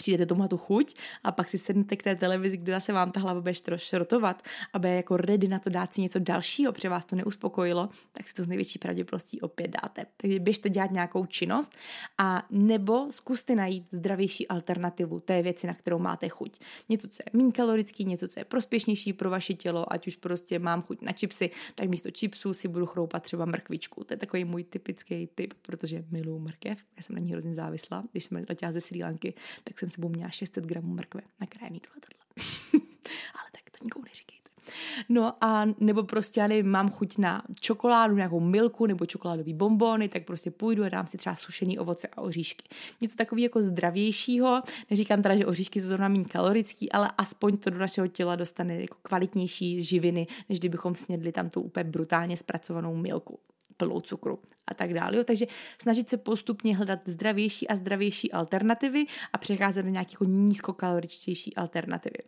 [0.00, 3.20] přijdete tomu tu chuť a pak si sednete k té televizi, kde zase vám ta
[3.20, 7.04] hlava bude šrotovat a bude jako ready na to dát si něco dalšího, protože vás
[7.04, 10.06] to neuspokojilo, tak si to z největší pravděpodobností opět dáte.
[10.16, 11.72] Takže běžte dělat nějakou činnost
[12.18, 16.58] a nebo zkuste najít zdravější alternativu té věci, na kterou máte chuť.
[16.88, 20.58] Něco, co je méně kalorický, něco, co je prospěšnější pro vaše tělo, ať už prostě
[20.58, 24.04] mám chuť na čipsy, tak místo čipsů si budu chroupat třeba mrkvičku.
[24.04, 26.78] To je takový můj typický typ, protože miluji mrkev.
[26.96, 28.04] Já jsem na ní hrozně závislá.
[28.12, 29.34] Když jsme letěla ze Sri Lanky,
[29.64, 32.24] tak jsem sebou měla 600 gramů mrkve na krajený do letadla.
[33.34, 34.50] Ale tak to nikomu neříkejte.
[35.08, 40.08] No a nebo prostě, já nevím, mám chuť na čokoládu, nějakou milku nebo čokoládový bombony,
[40.08, 42.68] tak prostě půjdu a dám si třeba sušený ovoce a oříšky.
[43.02, 44.62] Něco takového jako zdravějšího.
[44.90, 48.80] Neříkám teda, že oříšky jsou zrovna méně kalorický, ale aspoň to do našeho těla dostane
[48.80, 53.38] jako kvalitnější živiny, než kdybychom snědli tam tu úplně brutálně zpracovanou milku
[53.80, 55.16] plnou cukru a tak dále.
[55.16, 55.24] Jo.
[55.24, 55.46] Takže
[55.82, 62.18] snažit se postupně hledat zdravější a zdravější alternativy a přecházet na nějaké jako nízkokaloričtější alternativy.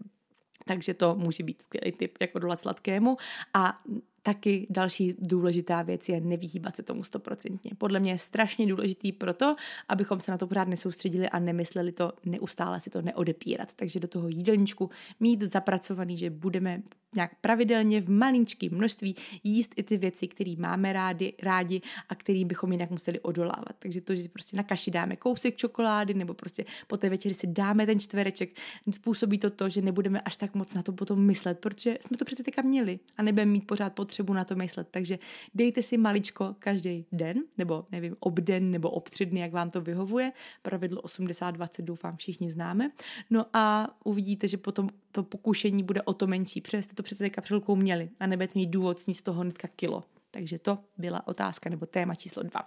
[0.64, 3.16] Takže to může být skvělý tip, jak odolat sladkému.
[3.54, 3.80] A
[4.22, 7.70] taky další důležitá věc je nevyhýbat se tomu stoprocentně.
[7.78, 9.56] Podle mě je strašně důležitý proto,
[9.88, 13.74] abychom se na to pořád nesoustředili a nemysleli to neustále si to neodepírat.
[13.74, 16.82] Takže do toho jídelníčku mít zapracovaný, že budeme
[17.14, 22.44] nějak pravidelně v malinčkém množství jíst i ty věci, které máme rádi, rádi a který
[22.44, 23.76] bychom jinak museli odolávat.
[23.78, 27.34] Takže to, že si prostě na kaši dáme kousek čokolády nebo prostě po té večeři
[27.34, 28.50] si dáme ten čtvereček,
[28.90, 32.24] způsobí to to, že nebudeme až tak moc na to potom myslet, protože jsme to
[32.24, 34.88] přece teďka měli a nebudeme mít pořád potřebu na to myslet.
[34.90, 35.18] Takže
[35.54, 40.32] dejte si maličko každý den, nebo nevím, obden nebo obtři dny, jak vám to vyhovuje.
[40.62, 42.90] Pravidlo 80-20 doufám všichni známe.
[43.30, 47.24] No a uvidíte, že potom to pokušení bude o to menší, protože jste to přece
[47.24, 50.02] teďka před měli a nebudete mít důvod z toho hnedka kilo.
[50.30, 52.60] Takže to byla otázka nebo téma číslo dva.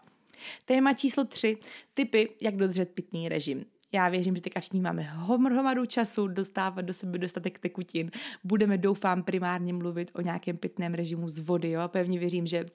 [0.66, 1.58] Téma číslo tři,
[1.94, 3.66] typy, jak dodržet pitný režim.
[3.96, 8.12] Já věřím, že teďka všichni máme hromadu času dostávat do sebe dostatek tekutin.
[8.44, 11.72] Budeme, doufám, primárně mluvit o nějakém pitném režimu z vody.
[11.72, 11.82] Jo?
[11.88, 12.66] Pevně věřím, že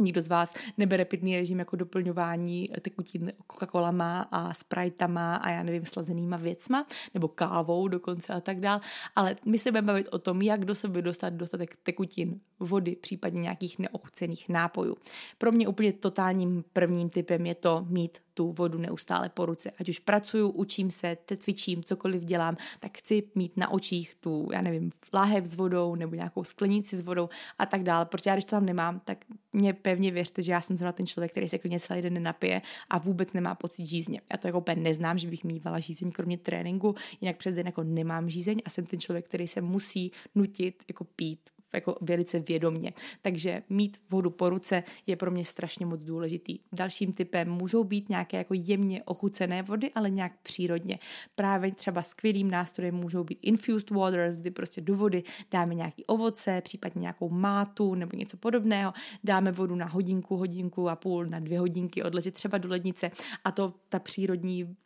[0.00, 5.86] Nikdo z vás nebere pitný režim jako doplňování tekutin Coca-Colama a Spritama a já nevím,
[5.86, 8.80] slazenýma věcma, nebo kávou dokonce a tak dál,
[9.16, 13.40] ale my se budeme bavit o tom, jak do sebe dostat dostatek tekutin, vody, případně
[13.40, 14.96] nějakých neochucených nápojů.
[15.38, 19.70] Pro mě úplně totálním prvním typem je to mít tu vodu neustále po ruce.
[19.80, 24.62] Ať už pracuju, učím se, cvičím, cokoliv dělám, tak chci mít na očích tu, já
[24.62, 27.28] nevím, láhev s vodou nebo nějakou sklenici s vodou
[27.58, 28.04] a tak dále.
[28.04, 31.06] Protože já když to tam nemám, tak mě pevně věřte, že já jsem zrovna ten
[31.06, 34.20] člověk, který se klidně celý den nenapije a vůbec nemá pocit žízně.
[34.32, 37.82] Já to jako úplně neznám, že bych mývala žízeň kromě tréninku, jinak přes den jako
[37.82, 41.40] nemám žízeň a jsem ten člověk, který se musí nutit jako pít
[41.74, 42.92] jako velice vědomně.
[43.22, 46.58] Takže mít vodu po ruce je pro mě strašně moc důležitý.
[46.72, 50.98] Dalším typem můžou být nějaké jako jemně ochucené vody, ale nějak přírodně.
[51.34, 56.60] Právě třeba skvělým nástrojem můžou být infused waters, kdy prostě do vody dáme nějaký ovoce,
[56.60, 58.92] případně nějakou mátu nebo něco podobného,
[59.24, 63.10] dáme vodu na hodinku, hodinku a půl, na dvě hodinky, odležet třeba do lednice
[63.44, 64.76] a to ta přírodní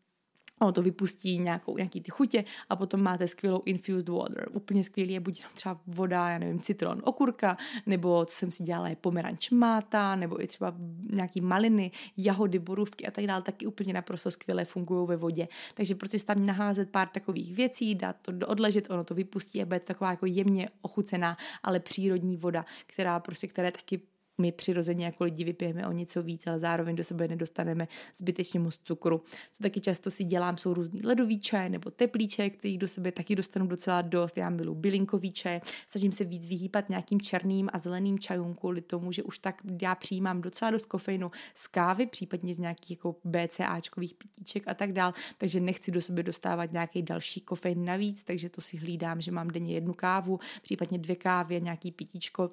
[0.60, 4.48] ono to vypustí nějakou, nějaký ty chutě a potom máte skvělou infused water.
[4.52, 8.88] Úplně skvělý je buď třeba voda, já nevím, citron, okurka, nebo co jsem si dělala
[8.88, 10.74] je pomeranč máta, nebo i třeba
[11.10, 15.48] nějaký maliny, jahody, borůvky a tak dále, taky úplně naprosto skvěle fungují ve vodě.
[15.74, 19.80] Takže prostě tam naházet pár takových věcí, dát to odležet, ono to vypustí a bude
[19.80, 24.00] to taková jako jemně ochucená, ale přírodní voda, která prostě, které taky
[24.40, 28.76] my přirozeně jako lidi vypijeme o něco víc, ale zároveň do sebe nedostaneme zbytečně moc
[28.84, 29.22] cukru.
[29.52, 33.12] Co taky často si dělám, jsou různý ledový čaj nebo teplý čaj, který do sebe
[33.12, 34.36] taky dostanu docela dost.
[34.36, 39.12] Já milu bylinkový čaj, snažím se víc vyhýbat nějakým černým a zeleným čajům kvůli tomu,
[39.12, 44.14] že už tak já přijímám docela dost kofeinu z kávy, případně z nějakých jako BCAčkových
[44.14, 48.60] pitíček a tak dál, takže nechci do sebe dostávat nějaký další kofein navíc, takže to
[48.60, 52.50] si hlídám, že mám denně jednu kávu, případně dvě kávy, nějaký pitíčko,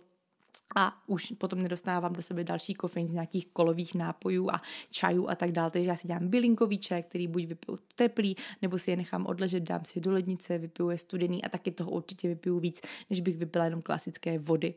[0.75, 5.35] a už potom nedostávám do sebe další kofein z nějakých kolových nápojů a čajů a
[5.35, 5.71] tak dále.
[5.71, 9.63] Takže já si dělám bylinkový čaj, který buď vypiju teplý, nebo si je nechám odležet,
[9.63, 13.37] dám si do lednice, vypiju je studený a taky toho určitě vypiju víc, než bych
[13.37, 14.73] vypila jenom klasické vody.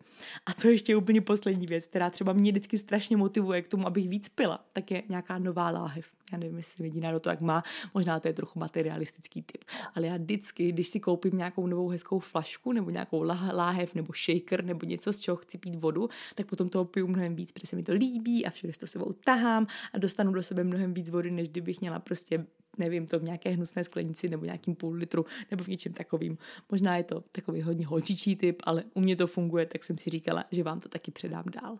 [0.46, 4.08] A co ještě úplně poslední věc, která třeba mě vždycky strašně motivuje k tomu, abych
[4.08, 7.64] víc pila, tak je nějaká nová láhev já nevím, jestli jediná do to, jak má,
[7.94, 9.64] možná to je trochu materialistický typ,
[9.94, 14.64] ale já vždycky, když si koupím nějakou novou hezkou flašku nebo nějakou láhev nebo shaker
[14.64, 17.76] nebo něco, z čeho chci pít vodu, tak potom toho piju mnohem víc, protože se
[17.76, 21.30] mi to líbí a všude to sebou tahám a dostanu do sebe mnohem víc vody,
[21.30, 22.46] než kdybych měla prostě
[22.78, 26.38] nevím, to v nějaké hnusné sklenici nebo nějakým půl litru nebo v něčem takovým.
[26.70, 30.10] Možná je to takový hodně holčičí typ, ale u mě to funguje, tak jsem si
[30.10, 31.78] říkala, že vám to taky předám dál.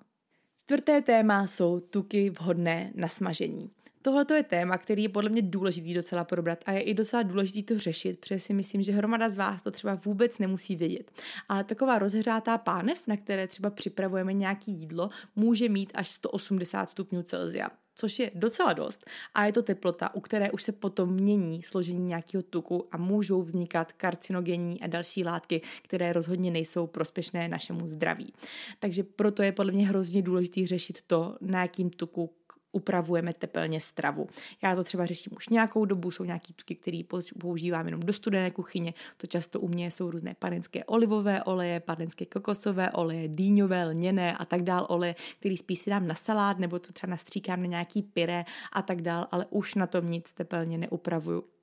[0.57, 3.71] Čtvrté téma jsou tuky vhodné na smažení.
[4.03, 7.63] Tohle je téma, který je podle mě důležitý docela probrat a je i docela důležitý
[7.63, 11.11] to řešit, protože si myslím, že hromada z vás to třeba vůbec nemusí vědět.
[11.49, 17.23] Ale taková rozhřátá pánev, na které třeba připravujeme nějaký jídlo, může mít až 180 stupňů
[17.23, 19.11] Celsia což je docela dost.
[19.35, 23.43] A je to teplota, u které už se potom mění složení nějakého tuku a můžou
[23.43, 28.33] vznikat karcinogenní a další látky, které rozhodně nejsou prospěšné našemu zdraví.
[28.79, 32.31] Takže proto je podle mě hrozně důležité řešit to, na jakým tuku
[32.73, 34.27] upravujeme tepelně stravu.
[34.63, 37.01] Já to třeba řeším už nějakou dobu, jsou nějaký tuky, které
[37.41, 42.27] používám jenom do studené kuchyně, to často u mě jsou různé panenské olivové oleje, panenské
[42.27, 46.79] kokosové oleje, dýňové, lněné a tak dál oleje, který spíš si dám na salát nebo
[46.79, 50.79] to třeba nastříkám na nějaký pyré a tak dál, ale už na tom nic tepelně
[50.79, 51.60] neupravuju.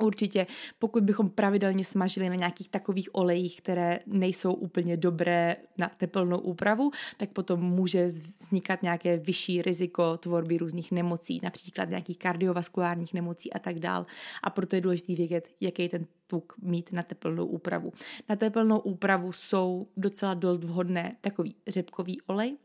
[0.00, 0.46] Určitě,
[0.78, 6.90] pokud bychom pravidelně smažili na nějakých takových olejích, které nejsou úplně dobré na teplnou úpravu,
[7.16, 8.06] tak potom může
[8.38, 14.06] vznikat nějaké vyšší riziko tvorby různých nemocí, například nějakých kardiovaskulárních nemocí a tak dál.
[14.42, 17.92] A proto je důležité vědět, jaký ten tuk mít na teplnou úpravu.
[18.28, 22.56] Na teplnou úpravu jsou docela dost vhodné takový řepkový olej,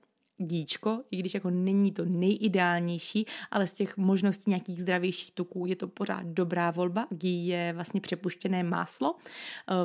[0.41, 5.75] díčko, i když jako není to nejideálnější, ale z těch možností nějakých zdravějších tuků je
[5.75, 7.07] to pořád dobrá volba.
[7.09, 9.15] Gí je vlastně přepuštěné máslo.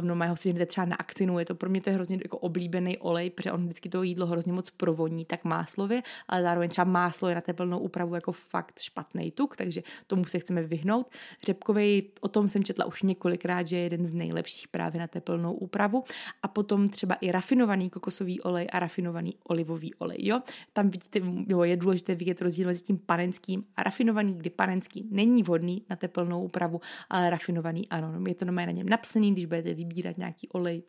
[0.00, 2.38] No, mého si jdete třeba na akcinu, je to pro mě to je hrozně jako
[2.38, 6.84] oblíbený olej, protože on vždycky to jídlo hrozně moc provoní, tak máslově, ale zároveň třeba
[6.84, 11.06] máslo je na teplnou úpravu jako fakt špatný tuk, takže tomu se chceme vyhnout.
[11.46, 15.52] Řepkový, o tom jsem četla už několikrát, že je jeden z nejlepších právě na teplnou
[15.52, 16.04] úpravu.
[16.42, 20.18] A potom třeba i rafinovaný kokosový olej a rafinovaný olivový olej.
[20.20, 20.40] Jo?
[20.72, 25.42] Tam vidíte, jo, je důležité vidět rozdíl mezi tím panenským a rafinovaný, kdy panenský není
[25.42, 26.80] vhodný na teplnou úpravu,
[27.10, 28.28] ale rafinovaný ano.
[28.28, 30.82] Je to na něm napsaný, když budete vybírat nějaký olej,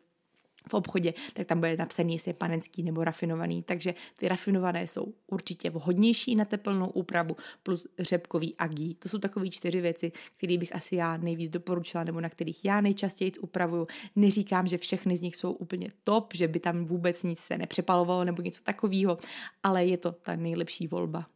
[0.68, 3.62] v obchodě, tak tam bude napsaný, jestli je panenský nebo rafinovaný.
[3.62, 8.94] Takže ty rafinované jsou určitě vhodnější na teplnou úpravu plus řepkový a gí.
[8.94, 12.80] To jsou takové čtyři věci, které bych asi já nejvíc doporučila nebo na kterých já
[12.80, 13.86] nejčastěji upravuju.
[14.16, 18.24] Neříkám, že všechny z nich jsou úplně top, že by tam vůbec nic se nepřepalovalo
[18.24, 19.18] nebo něco takového,
[19.62, 21.26] ale je to ta nejlepší volba.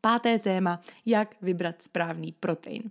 [0.00, 2.82] Páté téma, jak vybrat správný protein.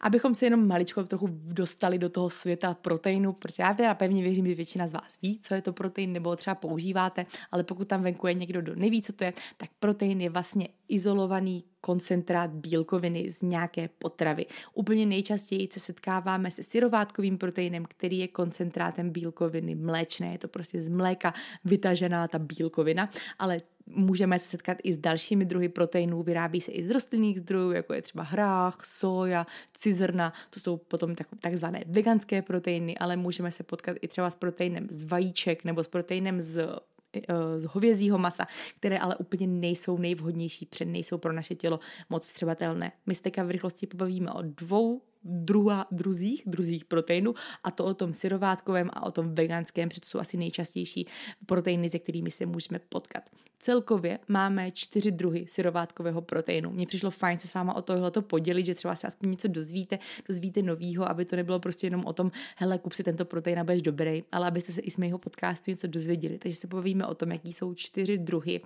[0.00, 4.46] Abychom se jenom maličko trochu dostali do toho světa proteinu, protože já teda pevně věřím,
[4.46, 8.02] že většina z vás ví, co je to protein, nebo třeba používáte, ale pokud tam
[8.02, 13.32] venku je někdo, kdo neví, co to je, tak protein je vlastně izolovaný koncentrát bílkoviny
[13.32, 14.46] z nějaké potravy.
[14.74, 20.32] Úplně nejčastěji se setkáváme se syrovátkovým proteinem, který je koncentrátem bílkoviny mléčné.
[20.32, 21.34] Je to prostě z mléka
[21.64, 26.22] vytažená ta bílkovina, ale můžeme se setkat i s dalšími druhy proteinů.
[26.22, 30.32] Vyrábí se i z rostlinných zdrojů, jako je třeba hrách, soja, cizrna.
[30.50, 35.04] To jsou potom takzvané veganské proteiny, ale můžeme se potkat i třeba s proteinem z
[35.04, 36.78] vajíček nebo s proteinem z
[37.56, 38.46] z hovězího masa,
[38.76, 42.92] které ale úplně nejsou nejvhodnější, před nejsou pro naše tělo moc vstřebatelné.
[43.06, 48.14] My se v rychlosti pobavíme o dvou druha, druzích, druzích proteinů a to o tom
[48.14, 51.06] syrovátkovém a o tom veganském, protože to jsou asi nejčastější
[51.46, 53.22] proteiny, se kterými se můžeme potkat.
[53.58, 56.70] Celkově máme čtyři druhy syrovátkového proteinu.
[56.70, 59.48] Mně přišlo fajn se s váma o tohle to podělit, že třeba se aspoň něco
[59.48, 63.60] dozvíte, dozvíte novýho, aby to nebylo prostě jenom o tom, hele, kup si tento protein
[63.60, 66.38] a budeš dobrý, ale abyste se i z mého podcastu něco dozvěděli.
[66.38, 68.60] Takže se povíme o tom, jaký jsou čtyři druhy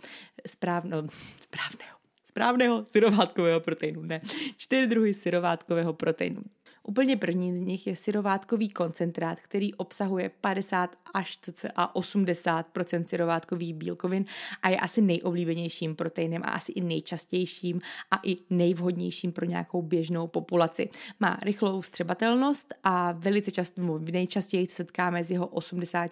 [0.46, 1.06] správno,
[1.40, 2.01] správného
[2.32, 4.02] správného syrovátkového proteinu.
[4.02, 4.20] Ne,
[4.56, 6.42] čtyři druhy syrovátkového proteinu.
[6.82, 12.66] Úplně prvním z nich je syrovátkový koncentrát, který obsahuje 50 až cca 80
[13.06, 14.24] syrovátkových bílkovin
[14.62, 20.26] a je asi nejoblíbenějším proteinem a asi i nejčastějším a i nejvhodnějším pro nějakou běžnou
[20.26, 20.88] populaci.
[21.20, 26.10] Má rychlou střebatelnost a velice často, nejčastěji setkáme s jeho 80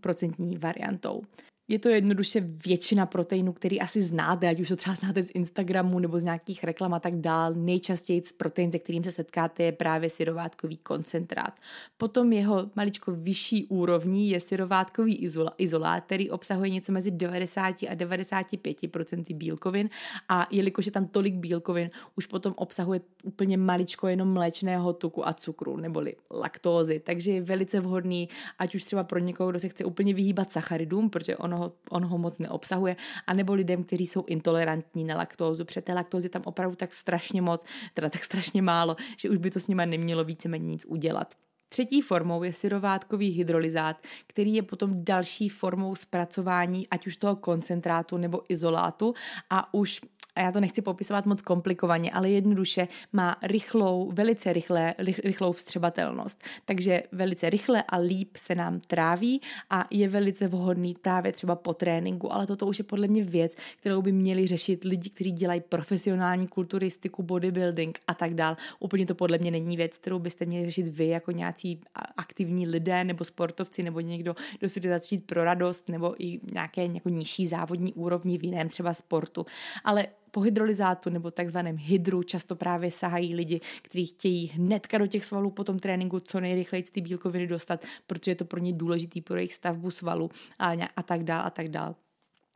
[0.00, 1.22] procentní variantou.
[1.70, 5.98] Je to jednoduše většina proteinů, který asi znáte, ať už to třeba znáte z Instagramu
[5.98, 7.54] nebo z nějakých reklam a tak dál.
[7.54, 11.54] Nejčastěji protein, se kterým se setkáte, je právě syrovátkový koncentrát.
[11.98, 15.28] Potom jeho maličko vyšší úrovní je syrovátkový
[15.58, 19.90] izolát, který obsahuje něco mezi 90 a 95% bílkovin
[20.28, 25.32] a jelikož je tam tolik bílkovin, už potom obsahuje úplně maličko jenom mléčného tuku a
[25.32, 27.00] cukru neboli laktózy.
[27.00, 28.28] Takže je velice vhodný,
[28.58, 32.04] ať už třeba pro někoho, kdo se chce úplně vyhýbat sacharidům, protože ono ho, on
[32.04, 36.76] ho moc neobsahuje, anebo lidem, kteří jsou intolerantní na laktózu, protože té laktózy tam opravdu
[36.76, 40.66] tak strašně moc, teda tak strašně málo, že už by to s nima nemělo víceméně
[40.66, 41.34] nic udělat.
[41.68, 48.16] Třetí formou je syrovátkový hydrolyzát, který je potom další formou zpracování ať už toho koncentrátu
[48.16, 49.14] nebo izolátu
[49.50, 50.00] a už
[50.38, 56.44] a já to nechci popisovat moc komplikovaně, ale jednoduše má rychlou, velice rychlé, rychlou vstřebatelnost.
[56.64, 61.74] Takže velice rychle a líp se nám tráví a je velice vhodný právě třeba po
[61.74, 65.60] tréninku, ale toto už je podle mě věc, kterou by měli řešit lidi, kteří dělají
[65.60, 68.56] profesionální kulturistiku, bodybuilding a tak dál.
[68.80, 71.80] Úplně to podle mě není věc, kterou byste měli řešit vy jako nějací
[72.16, 76.84] aktivní lidé nebo sportovci nebo někdo, kdo si jde začít pro radost nebo i nějaké
[76.84, 79.46] jako nižší závodní úrovni v jiném třeba sportu.
[79.84, 85.24] Ale po hydrolyzátu nebo takzvaném hydru často právě sahají lidi, kteří chtějí hnedka do těch
[85.24, 89.20] svalů po tom tréninku co nejrychleji ty bílkoviny dostat, protože je to pro ně důležitý
[89.20, 91.94] pro jejich stavbu svalu a, a tak dál a tak dál.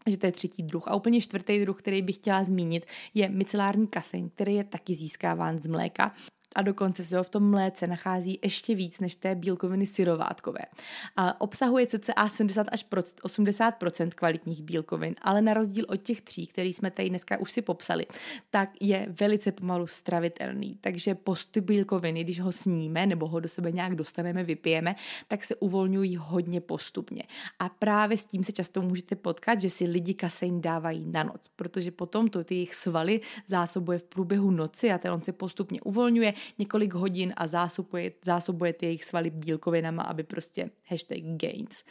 [0.05, 0.89] Takže to je třetí druh.
[0.89, 5.59] A úplně čtvrtý druh, který bych chtěla zmínit, je micelární kaseň, který je taky získáván
[5.59, 6.15] z mléka
[6.55, 10.61] a dokonce se ho v tom mléce nachází ještě víc než té bílkoviny syrovátkové.
[11.17, 16.73] A obsahuje cca 70 až 80% kvalitních bílkovin, ale na rozdíl od těch tří, který
[16.73, 18.07] jsme tady dneska už si popsali,
[18.51, 20.79] tak je velice pomalu stravitelný.
[20.81, 24.95] Takže posty bílkoviny, když ho sníme nebo ho do sebe nějak dostaneme, vypijeme,
[25.29, 27.23] tak se uvolňují hodně postupně.
[27.59, 31.49] A právě s tím se často můžete potkat, že si lidi kasein dávají na noc,
[31.57, 35.81] protože potom to ty jejich svaly zásobuje v průběhu noci a ten on se postupně
[35.81, 41.85] uvolňuje několik hodin a zásobuje, zásobuje ty jejich svaly bílkovinama, aby prostě hashtag gains.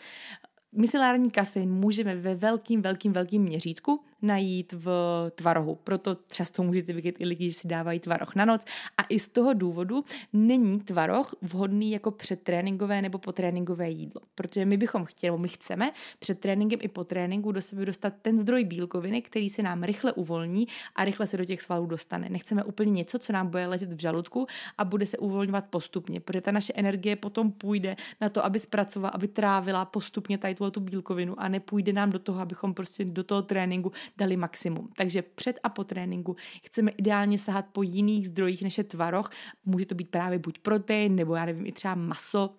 [0.71, 4.91] Micelární kasein můžeme ve velkým, velkým, velkým měřítku najít v
[5.35, 5.75] tvarohu.
[5.75, 8.61] Proto často můžete vidět i lidi, že si dávají tvaroh na noc.
[8.97, 10.03] A i z toho důvodu
[10.33, 14.21] není tvaroh vhodný jako předtréninkové nebo potréninkové jídlo.
[14.35, 18.39] Protože my bychom chtěli, my chceme před tréninkem i po tréninku do sebe dostat ten
[18.39, 22.29] zdroj bílkoviny, který se nám rychle uvolní a rychle se do těch svalů dostane.
[22.29, 26.41] Nechceme úplně něco, co nám bude ležet v žaludku a bude se uvolňovat postupně, protože
[26.41, 31.39] ta naše energie potom půjde na to, aby zpracovala, aby trávila postupně tady tu bílkovinu
[31.39, 34.89] a nepůjde nám do toho, abychom prostě do toho tréninku dali maximum.
[34.97, 39.29] Takže před a po tréninku chceme ideálně sahat po jiných zdrojích než je tvaroh.
[39.65, 42.55] Může to být právě buď protein, nebo já nevím, i třeba maso,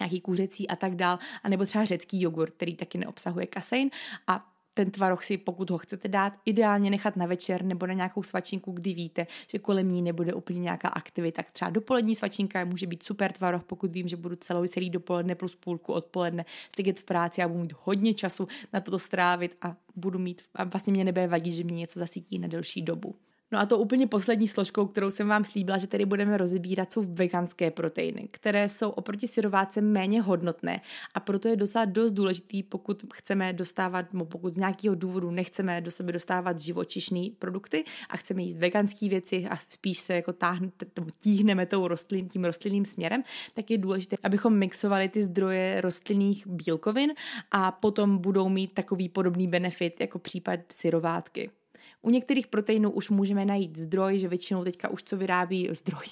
[0.00, 3.90] nějaký kuřecí a tak dál, a nebo třeba řecký jogurt, který taky neobsahuje kasein
[4.26, 8.22] a ten tvaroh si, pokud ho chcete dát, ideálně nechat na večer nebo na nějakou
[8.22, 11.42] svačinku, kdy víte, že kolem ní nebude úplně nějaká aktivita.
[11.42, 15.34] Tak třeba dopolední svačinka může být super tvaroh, pokud vím, že budu celou celý dopoledne
[15.34, 19.76] plus půlku odpoledne stydět v práci a budu mít hodně času na toto strávit a
[19.96, 23.14] budu mít, a vlastně mě nebude vadit, že mě něco zasytí na delší dobu.
[23.52, 27.02] No a to úplně poslední složkou, kterou jsem vám slíbila, že tady budeme rozebírat, jsou
[27.02, 30.80] veganské proteiny, které jsou oproti syrováce méně hodnotné
[31.14, 35.90] a proto je docela dost důležitý, pokud chceme dostávat, pokud z nějakého důvodu nechceme do
[35.90, 40.70] sebe dostávat živočišné produkty a chceme jíst veganské věci a spíš se jako táhne,
[41.18, 43.22] tíhneme tou rostlin, tím rostlinným směrem,
[43.54, 47.12] tak je důležité, abychom mixovali ty zdroje rostlinných bílkovin
[47.50, 51.50] a potom budou mít takový podobný benefit jako případ syrovátky.
[52.02, 56.04] U některých proteinů už můžeme najít zdroj, že většinou teďka už co vyrábí zdroj,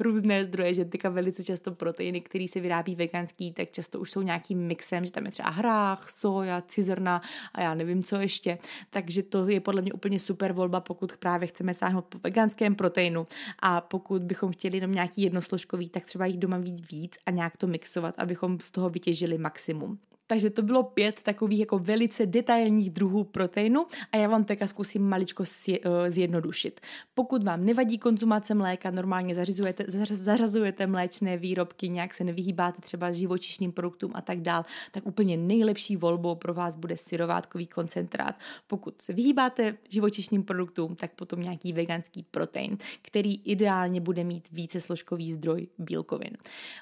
[0.00, 4.22] různé zdroje, že teďka velice často proteiny, které se vyrábí veganský, tak často už jsou
[4.22, 7.20] nějakým mixem, že tam je třeba hrách, soja, cizrna
[7.54, 8.58] a já nevím co ještě.
[8.90, 13.26] Takže to je podle mě úplně super volba, pokud právě chceme sáhnout po veganském proteinu
[13.58, 17.56] a pokud bychom chtěli jenom nějaký jednosložkový, tak třeba jich doma mít víc a nějak
[17.56, 19.98] to mixovat, abychom z toho vytěžili maximum.
[20.26, 25.08] Takže to bylo pět takových jako velice detailních druhů proteinu a já vám teďka zkusím
[25.08, 26.80] maličko eh, zjednodušit.
[27.14, 33.72] Pokud vám nevadí konzumace mléka, normálně zařizujete, zařazujete mléčné výrobky, nějak se nevyhýbáte třeba živočišným
[33.72, 38.34] produktům a tak dál, tak úplně nejlepší volbou pro vás bude syrovátkový koncentrát.
[38.66, 44.80] Pokud se vyhýbáte živočišným produktům, tak potom nějaký veganský protein, který ideálně bude mít více
[44.80, 46.36] složkový zdroj bílkovin.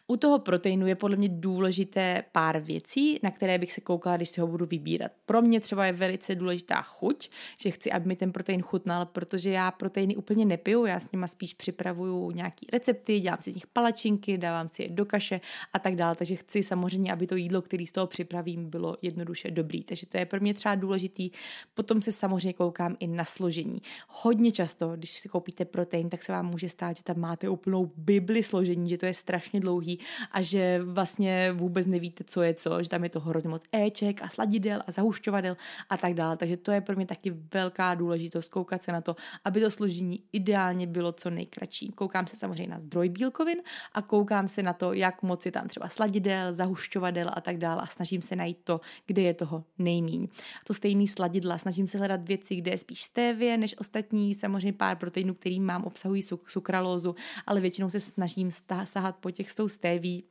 [0.07, 4.29] U toho proteinu je podle mě důležité pár věcí, na které bych se koukala, když
[4.29, 5.13] si ho budu vybírat.
[5.27, 7.31] Pro mě třeba je velice důležitá chuť,
[7.61, 11.27] že chci, aby mi ten protein chutnal, protože já proteiny úplně nepiju, já s nima
[11.27, 15.41] spíš připravuju nějaký recepty, dělám si z nich palačinky, dávám si je do kaše
[15.73, 19.51] a tak dále, takže chci samozřejmě, aby to jídlo, který z toho připravím, bylo jednoduše
[19.51, 19.85] dobrý.
[19.85, 21.31] Takže to je pro mě třeba důležitý.
[21.75, 23.83] Potom se samozřejmě koukám i na složení.
[24.09, 27.93] Hodně často, když si koupíte protein, tak se vám může stát, že tam máte úplnou
[27.97, 29.99] bibli složení, že to je strašně dlouhý
[30.33, 34.23] a že vlastně vůbec nevíte, co je co, že tam je to hrozně moc éček
[34.23, 35.57] a sladidel a zahušťovadel
[35.91, 36.37] a tak dále.
[36.37, 40.23] Takže to je pro mě taky velká důležitost koukat se na to, aby to složení
[40.33, 41.89] ideálně bylo co nejkratší.
[41.89, 43.59] Koukám se samozřejmě na zdroj bílkovin
[43.93, 47.83] a koukám se na to, jak moc je tam třeba sladidel, zahušťovadel a tak dále
[47.83, 50.29] a snažím se najít to, kde je toho nejmíň.
[50.67, 54.97] To stejný sladidla, snažím se hledat věci, kde je spíš stévě než ostatní, samozřejmě pár
[54.97, 57.15] proteinů, který mám, obsahují sukralózu,
[57.47, 58.51] ale většinou se snažím
[58.85, 60.25] sahat po těch s tou stéví,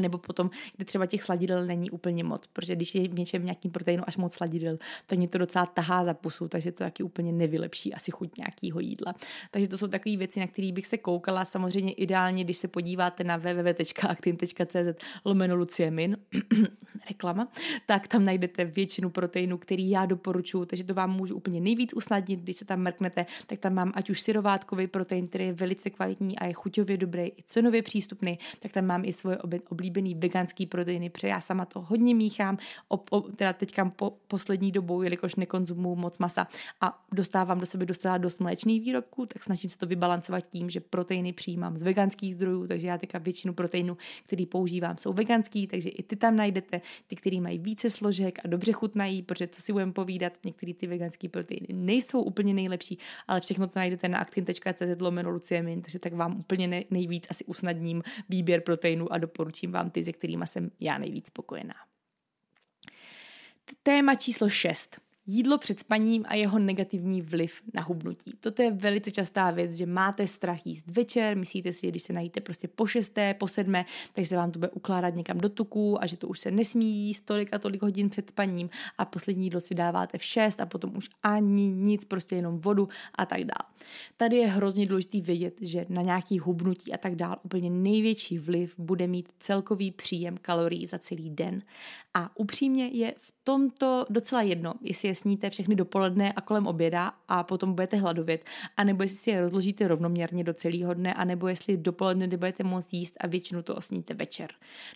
[0.00, 3.70] nebo potom, kde třeba těch sladidel není úplně moc, protože když je v něčem nějakým
[3.70, 7.32] proteinu až moc sladidel, tak mě to docela tahá za pusu, takže to taky úplně
[7.32, 9.14] nevylepší asi chuť nějakého jídla.
[9.50, 11.44] Takže to jsou takové věci, na které bych se koukala.
[11.44, 16.16] Samozřejmě ideálně, když se podíváte na www.actin.cz lomeno Lucie Min,
[17.08, 17.48] reklama,
[17.86, 22.40] tak tam najdete většinu proteinů, který já doporučuji, takže to vám můžu úplně nejvíc usnadnit,
[22.40, 26.38] když se tam mrknete, tak tam mám ať už syrovátkový protein, který je velice kvalitní
[26.38, 30.66] a je chuťově dobrý, i cenově přístupný, tak tam mám i svoje obě oblíbený veganský
[30.66, 32.58] proteiny, protože já sama to hodně míchám,
[32.88, 36.46] o, o, teda teďka po poslední dobou, jelikož nekonzumuju moc masa
[36.80, 40.80] a dostávám do sebe docela dost mléčných výrobků, tak snažím se to vybalancovat tím, že
[40.80, 45.88] proteiny přijímám z veganských zdrojů, takže já teďka většinu proteinů, který používám, jsou veganský, takže
[45.88, 49.72] i ty tam najdete, ty, který mají více složek a dobře chutnají, protože co si
[49.72, 55.00] budeme povídat, některé ty veganské proteiny nejsou úplně nejlepší, ale všechno to najdete na actin.cz
[55.00, 55.38] lomeno
[55.82, 60.46] takže tak vám úplně nejvíc asi usnadním výběr proteinů a doporučím vám ty, se kterými
[60.46, 61.74] jsem já nejvíc spokojená.
[63.82, 65.00] Téma číslo 6.
[65.28, 68.32] Jídlo před spaním a jeho negativní vliv na hubnutí.
[68.40, 72.12] Toto je velice častá věc, že máte strach jíst večer, myslíte si, že když se
[72.12, 76.02] najíte prostě po šesté, po sedmé, takže se vám to bude ukládat někam do tuku
[76.02, 79.44] a že to už se nesmí jíst tolik a tolik hodin před spaním a poslední
[79.44, 83.44] jídlo si dáváte v šest a potom už ani nic, prostě jenom vodu a tak
[83.44, 83.70] dál.
[84.16, 88.74] Tady je hrozně důležité vědět, že na nějaký hubnutí a tak dál úplně největší vliv
[88.78, 91.62] bude mít celkový příjem kalorií za celý den.
[92.14, 97.12] A upřímně je v tomto docela jedno, jestli je sníte všechny dopoledne a kolem oběda
[97.28, 98.44] a potom budete hladovět,
[98.76, 103.14] anebo jestli si je rozložíte rovnoměrně do celého dne, anebo jestli dopoledne nebudete moct jíst
[103.20, 104.50] a většinu to osníte večer.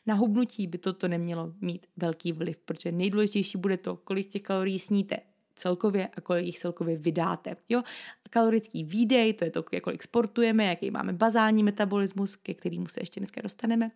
[0.07, 4.79] Na hubnutí by toto nemělo mít velký vliv, protože nejdůležitější bude to, kolik těch kalorií
[4.79, 5.17] sníte
[5.61, 7.57] celkově a kolik jich celkově vydáte.
[7.69, 7.83] Jo?
[8.31, 13.21] Kalorický výdej, to je to, kolik sportujeme, jaký máme bazální metabolismus, ke kterému se ještě
[13.21, 13.91] dneska dostaneme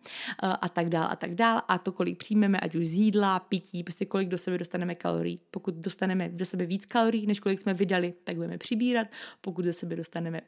[0.61, 1.61] a tak dál a tak dál.
[1.67, 5.39] A to, kolik přijmeme, ať už z jídla, pití, prostě kolik do sebe dostaneme kalorií.
[5.51, 9.07] Pokud dostaneme do sebe víc kalorií, než kolik jsme vydali, tak budeme přibírat.
[9.41, 10.41] Pokud do sebe dostaneme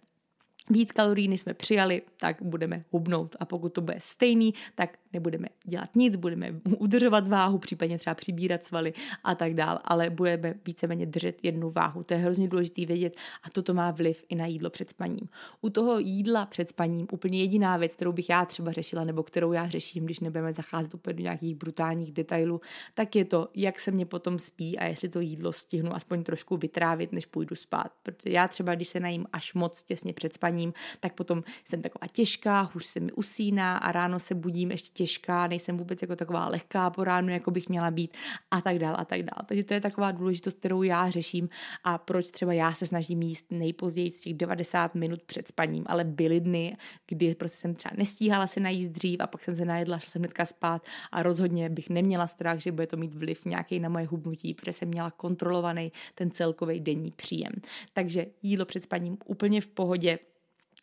[0.69, 3.35] víc kalorií, než jsme přijali, tak budeme hubnout.
[3.39, 8.63] A pokud to bude stejný, tak nebudeme dělat nic, budeme udržovat váhu, případně třeba přibírat
[8.63, 8.93] svaly
[9.23, 12.03] a tak dál, ale budeme víceméně držet jednu váhu.
[12.03, 15.29] To je hrozně důležité vědět a toto má vliv i na jídlo před spaním.
[15.61, 19.51] U toho jídla před spaním úplně jediná věc, kterou bych já třeba řešila, nebo kterou
[19.51, 22.61] já řeším, když nebudeme zacházet úplně do nějakých brutálních detailů,
[22.93, 26.57] tak je to, jak se mě potom spí a jestli to jídlo stihnu aspoň trošku
[26.57, 27.91] vytrávit, než půjdu spát.
[28.03, 30.56] Protože já třeba, když se najím až moc těsně před spaním,
[30.99, 35.47] tak potom jsem taková těžká, hůř se mi usíná a ráno se budím ještě těžká,
[35.47, 38.17] nejsem vůbec jako taková lehká po ránu, jako bych měla být
[38.51, 39.45] a tak dál a tak dál.
[39.45, 41.49] Takže to je taková důležitost, kterou já řeším
[41.83, 46.03] a proč třeba já se snažím jíst nejpozději z těch 90 minut před spaním, ale
[46.03, 46.77] byly dny,
[47.07, 50.21] kdy prostě jsem třeba nestíhala se najíst dřív a pak jsem se najedla, šla jsem
[50.21, 54.05] hnedka spát a rozhodně bych neměla strach, že bude to mít vliv nějaký na moje
[54.05, 57.51] hubnutí, protože jsem měla kontrolovaný ten celkový denní příjem.
[57.93, 60.19] Takže jídlo před spaním úplně v pohodě,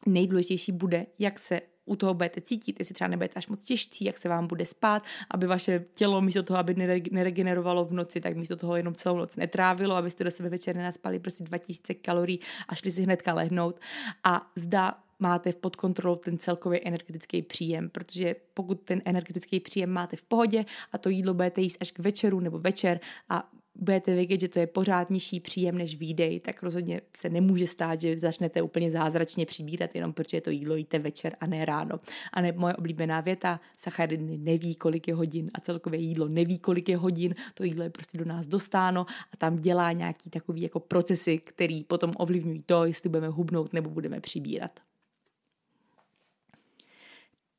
[0.06, 4.18] nejdůležitější bude, jak se u toho budete cítit, jestli třeba nebudete až moc těžcí, jak
[4.18, 6.74] se vám bude spát, aby vaše tělo místo toho, aby
[7.10, 11.18] neregenerovalo v noci, tak místo toho jenom celou noc netrávilo, abyste do sebe večer nenaspali
[11.18, 13.80] prostě 2000 kalorií a šli si hnedka lehnout.
[14.24, 20.16] A zda máte pod kontrolou ten celkový energetický příjem, protože pokud ten energetický příjem máte
[20.16, 24.40] v pohodě a to jídlo budete jíst až k večeru nebo večer a budete vědět,
[24.40, 28.62] že to je pořád nižší příjem než výdej, tak rozhodně se nemůže stát, že začnete
[28.62, 32.00] úplně zázračně přibírat, jenom protože to jídlo jíte večer a ne ráno.
[32.32, 36.88] A ne moje oblíbená věta, sacharidy neví, kolik je hodin a celkově jídlo neví, kolik
[36.88, 40.80] je hodin, to jídlo je prostě do nás dostáno a tam dělá nějaký takový jako
[40.80, 44.80] procesy, který potom ovlivňují to, jestli budeme hubnout nebo budeme přibírat.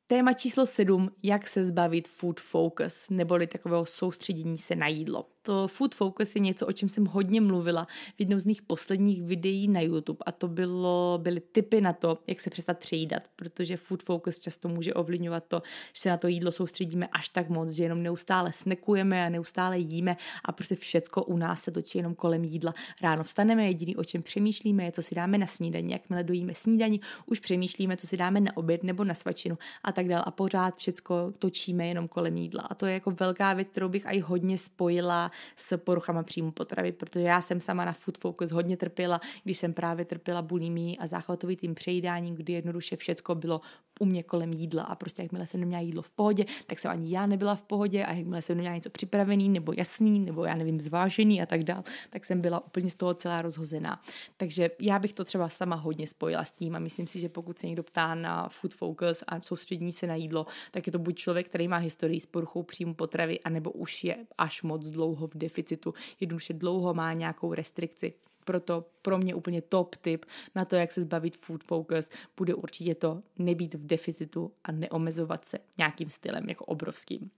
[0.08, 5.68] Téma číslo sedm, jak se zbavit food focus, neboli takového soustředění se na jídlo to
[5.68, 7.84] food focus je něco, o čem jsem hodně mluvila
[8.16, 12.18] v jednom z mých posledních videí na YouTube a to bylo, byly tipy na to,
[12.26, 16.28] jak se přestat přejídat, protože food focus často může ovlivňovat to, že se na to
[16.28, 21.24] jídlo soustředíme až tak moc, že jenom neustále snekujeme a neustále jíme a prostě všecko
[21.24, 22.74] u nás se točí jenom kolem jídla.
[23.02, 25.92] Ráno vstaneme, jediný o čem přemýšlíme je, co si dáme na snídaní.
[25.92, 30.08] Jakmile dojíme snídaní, už přemýšlíme, co si dáme na oběd nebo na svačinu a tak
[30.08, 30.24] dále.
[30.26, 32.62] A pořád všecko točíme jenom kolem jídla.
[32.62, 36.92] A to je jako velká věc, kterou bych i hodně spojila s poruchama příjmu potravy,
[36.92, 41.06] protože já jsem sama na Food Focus hodně trpěla, když jsem právě trpěla bulimí a
[41.06, 43.60] záchvatovitým přejídáním, kdy jednoduše všecko bylo
[44.00, 47.10] u mě kolem jídla a prostě jakmile jsem neměla jídlo v pohodě, tak jsem ani
[47.10, 50.80] já nebyla v pohodě a jakmile jsem neměla něco připravený nebo jasný nebo já nevím
[50.80, 54.02] zvážený a tak dál, tak jsem byla úplně z toho celá rozhozená.
[54.36, 57.58] Takže já bych to třeba sama hodně spojila s tím a myslím si, že pokud
[57.58, 61.16] se někdo ptá na food focus a soustřední se na jídlo, tak je to buď
[61.16, 65.34] člověk, který má historii s poruchou příjmu potravy, anebo už je až moc dlouho v
[65.34, 68.12] deficitu, jednoduše dlouho má nějakou restrikci.
[68.46, 72.94] Proto pro mě úplně top tip na to, jak se zbavit food focus, bude určitě
[72.94, 77.30] to nebýt v deficitu a neomezovat se nějakým stylem jako obrovským.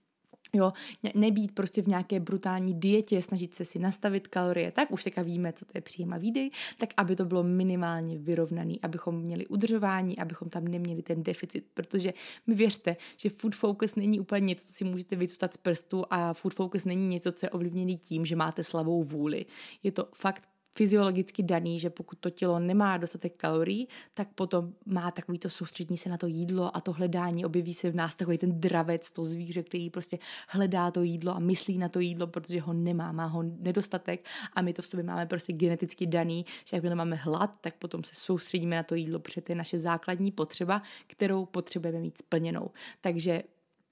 [0.53, 0.73] Jo,
[1.15, 5.53] nebýt prostě v nějaké brutální dietě, snažit se si nastavit kalorie tak, už teďka víme,
[5.53, 10.17] co to je příjem a výdej, tak aby to bylo minimálně vyrovnaný, abychom měli udržování,
[10.17, 12.13] abychom tam neměli ten deficit, protože
[12.47, 16.33] mi věřte, že food focus není úplně něco, co si můžete vycutat z prstu a
[16.33, 19.45] food focus není něco, co je ovlivněný tím, že máte slavou vůli.
[19.83, 20.49] Je to fakt
[20.79, 25.97] fyziologicky daný, že pokud to tělo nemá dostatek kalorií, tak potom má takový to soustřední
[25.97, 29.25] se na to jídlo a to hledání, objeví se v nás takový ten dravec, to
[29.25, 33.25] zvíře, který prostě hledá to jídlo a myslí na to jídlo, protože ho nemá, má
[33.25, 37.57] ho nedostatek a my to v sobě máme prostě geneticky daný, že jak máme hlad,
[37.61, 41.99] tak potom se soustředíme na to jídlo, protože to je naše základní potřeba, kterou potřebujeme
[41.99, 42.71] mít splněnou.
[43.01, 43.43] Takže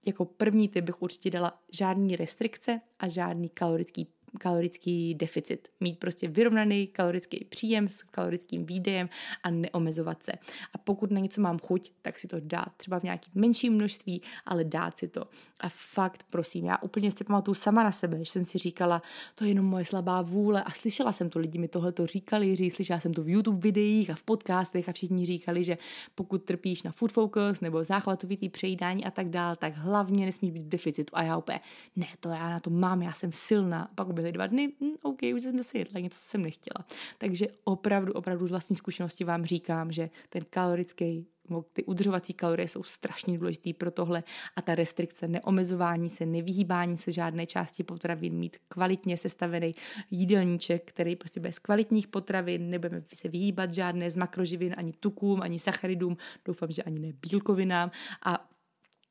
[0.06, 4.08] jako první typ bych určitě dala žádný restrikce a žádný kalorický
[4.38, 5.68] kalorický deficit.
[5.80, 9.10] Mít prostě vyrovnaný kalorický příjem s kalorickým výdejem
[9.44, 10.32] a neomezovat se.
[10.74, 14.22] A pokud na něco mám chuť, tak si to dát třeba v nějakým menším množství,
[14.46, 15.26] ale dát si to.
[15.60, 19.02] A fakt, prosím, já úplně si pamatuju sama na sebe, že jsem si říkala,
[19.36, 22.58] to je jenom moje slabá vůle a slyšela jsem to, lidi mi tohle to říkali,
[22.70, 25.78] slyšela jsem to v YouTube videích a v podcastech a všichni říkali, že
[26.16, 30.64] pokud trpíš na food focus nebo záchvatovitý přejídání a tak dál, tak hlavně nesmíš být
[30.64, 31.12] v deficitu.
[31.18, 31.60] A já úplně,
[31.96, 33.90] ne, to já na to mám, já jsem silná.
[33.96, 36.86] Pak byly dva dny, hm, OK, už jsem zase jedla něco, co jsem nechtěla.
[37.18, 41.28] Takže opravdu, opravdu z vlastní zkušenosti vám říkám, že ten kalorický
[41.74, 44.24] ty udržovací kalorie jsou strašně důležité pro tohle
[44.56, 49.76] a ta restrikce, neomezování se, nevyhýbání se žádné části potravin, mít kvalitně sestavený
[50.12, 55.60] jídelníček, který prostě bez kvalitních potravin, nebudeme se vyhýbat žádné z makroživin, ani tukům, ani
[55.60, 57.92] sacharidům, doufám, že ani ne bílkovinám
[58.26, 58.48] a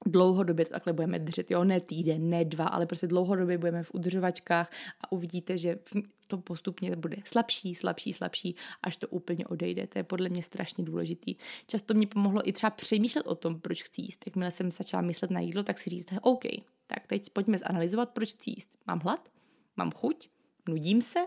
[0.07, 3.95] dlouhodobě to takhle budeme držet, jo, ne týden, ne dva, ale prostě dlouhodobě budeme v
[3.95, 4.71] udržovačkách
[5.01, 5.79] a uvidíte, že
[6.27, 9.87] to postupně bude slabší, slabší, slabší, až to úplně odejde.
[9.87, 11.37] To je podle mě strašně důležitý.
[11.67, 14.25] Často mě pomohlo i třeba přemýšlet o tom, proč chci jíst.
[14.27, 16.45] Jakmile jsem začala myslet na jídlo, tak si říct, OK,
[16.87, 18.71] tak teď pojďme zanalizovat, proč chci jíst.
[18.87, 19.29] Mám hlad?
[19.77, 20.29] Mám chuť?
[20.69, 21.21] Nudím se?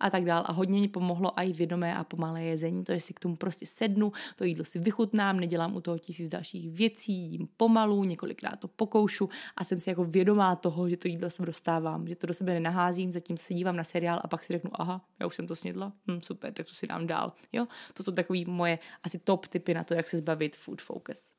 [0.00, 0.44] a tak dál.
[0.46, 3.66] A hodně mi pomohlo i vědomé a pomalé jezení, to, že si k tomu prostě
[3.66, 8.68] sednu, to jídlo si vychutnám, nedělám u toho tisíc dalších věcí, jím pomalu, několikrát to
[8.68, 12.34] pokoušu a jsem si jako vědomá toho, že to jídlo se dostávám, že to do
[12.34, 15.46] sebe nenaházím, zatím se dívám na seriál a pak si řeknu, aha, já už jsem
[15.46, 17.32] to snědla, hm, super, tak to si dám dál.
[17.52, 17.66] Jo?
[17.94, 21.30] To jsou takové moje asi top typy na to, jak se zbavit food focus.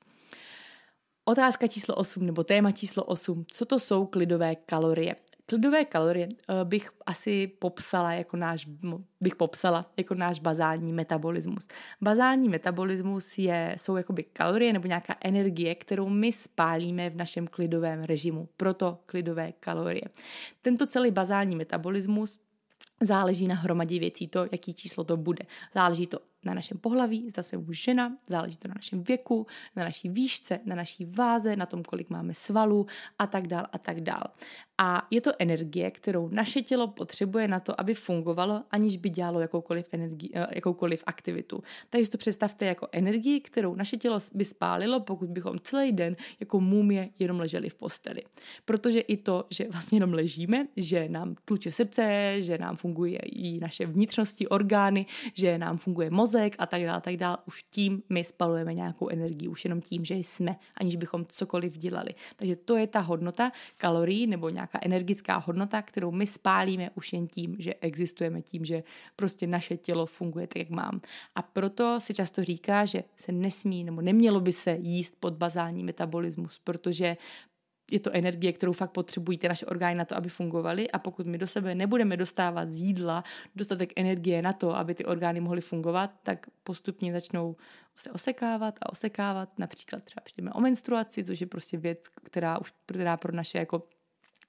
[1.25, 3.45] Otázka číslo 8 nebo téma číslo 8.
[3.47, 5.15] Co to jsou klidové kalorie?
[5.49, 8.67] Klidové kalorie uh, bych asi popsala jako náš,
[9.21, 11.67] bych popsala jako náš bazální metabolismus.
[12.01, 18.03] Bazální metabolismus je, jsou jakoby kalorie nebo nějaká energie, kterou my spálíme v našem klidovém
[18.03, 18.49] režimu.
[18.57, 20.03] Proto klidové kalorie.
[20.61, 22.39] Tento celý bazální metabolismus
[23.01, 25.45] záleží na hromadě věcí, to, jaký číslo to bude.
[25.75, 29.83] Záleží to na našem pohlaví, zda jsme muž žena, záleží to na našem věku, na
[29.83, 32.85] naší výšce, na naší váze, na tom, kolik máme svalů
[33.19, 34.23] a tak dál a tak dál.
[34.77, 39.39] A je to energie, kterou naše tělo potřebuje na to, aby fungovalo, aniž by dělalo
[39.39, 41.63] jakoukoliv, energii, eh, jakoukoliv aktivitu.
[41.89, 46.59] Takže to představte jako energii, kterou naše tělo by spálilo, pokud bychom celý den jako
[46.59, 48.21] mumie jenom leželi v posteli.
[48.65, 53.59] Protože i to, že vlastně jenom ležíme, že nám tluče srdce, že nám funguje i
[53.59, 56.26] naše vnitřnosti, orgány, že nám funguje mozek
[56.57, 60.15] a tak dále, tak dále, už tím my spalujeme nějakou energii, už jenom tím, že
[60.15, 62.09] jsme, aniž bychom cokoliv dělali.
[62.35, 67.13] Takže to je ta hodnota kalorií nebo nějak nějaká energická hodnota, kterou my spálíme už
[67.13, 68.83] jen tím, že existujeme, tím, že
[69.15, 71.01] prostě naše tělo funguje tak, jak mám.
[71.35, 75.83] A proto se často říká, že se nesmí nebo nemělo by se jíst pod bazální
[75.83, 77.17] metabolismus, protože
[77.91, 81.25] je to energie, kterou fakt potřebují ty naše orgány na to, aby fungovaly a pokud
[81.25, 83.23] my do sebe nebudeme dostávat z jídla
[83.55, 87.55] dostatek energie na to, aby ty orgány mohly fungovat, tak postupně začnou
[87.95, 89.59] se osekávat a osekávat.
[89.59, 93.83] Například třeba přijdeme o menstruaci, což je prostě věc, která už která pro naše jako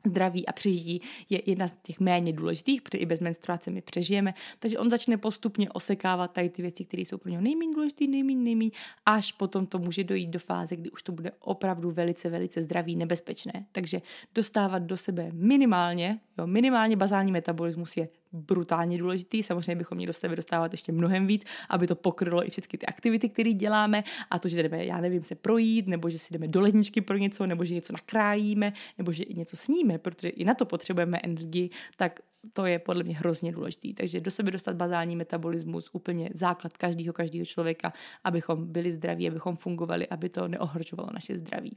[0.07, 4.34] zdraví a přežití je jedna z těch méně důležitých, protože i bez menstruace my přežijeme,
[4.59, 8.42] takže on začne postupně osekávat tady ty věci, které jsou pro něho nejméně důležité, nejméně,
[8.42, 8.70] nejméně,
[9.07, 12.96] až potom to může dojít do fáze, kdy už to bude opravdu velice, velice zdravý,
[12.96, 13.66] nebezpečné.
[13.72, 14.03] Takže
[14.34, 19.43] dostávat do sebe minimálně, jo, minimálně bazální metabolismus je brutálně důležitý.
[19.43, 22.87] Samozřejmě bychom měli do sebe dostávat ještě mnohem víc, aby to pokrylo i všechny ty
[22.87, 26.49] aktivity, které děláme a to, že jdeme, já nevím, se projít, nebo že si jdeme
[26.49, 30.55] do ledničky pro něco, nebo že něco nakrájíme, nebo že něco sníme, protože i na
[30.55, 32.20] to potřebujeme energii, tak
[32.53, 33.95] to je podle mě hrozně důležitý.
[33.95, 37.93] Takže do sebe dostat bazální metabolismus, úplně základ každého, každého člověka,
[38.24, 41.76] abychom byli zdraví, abychom fungovali, aby to neohrožovalo naše zdraví.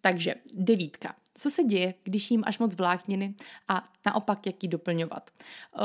[0.00, 1.14] Takže devítka.
[1.34, 3.34] Co se děje, když jím až moc vlákniny
[3.68, 5.30] a naopak, jak ji doplňovat?
[5.78, 5.82] Uh,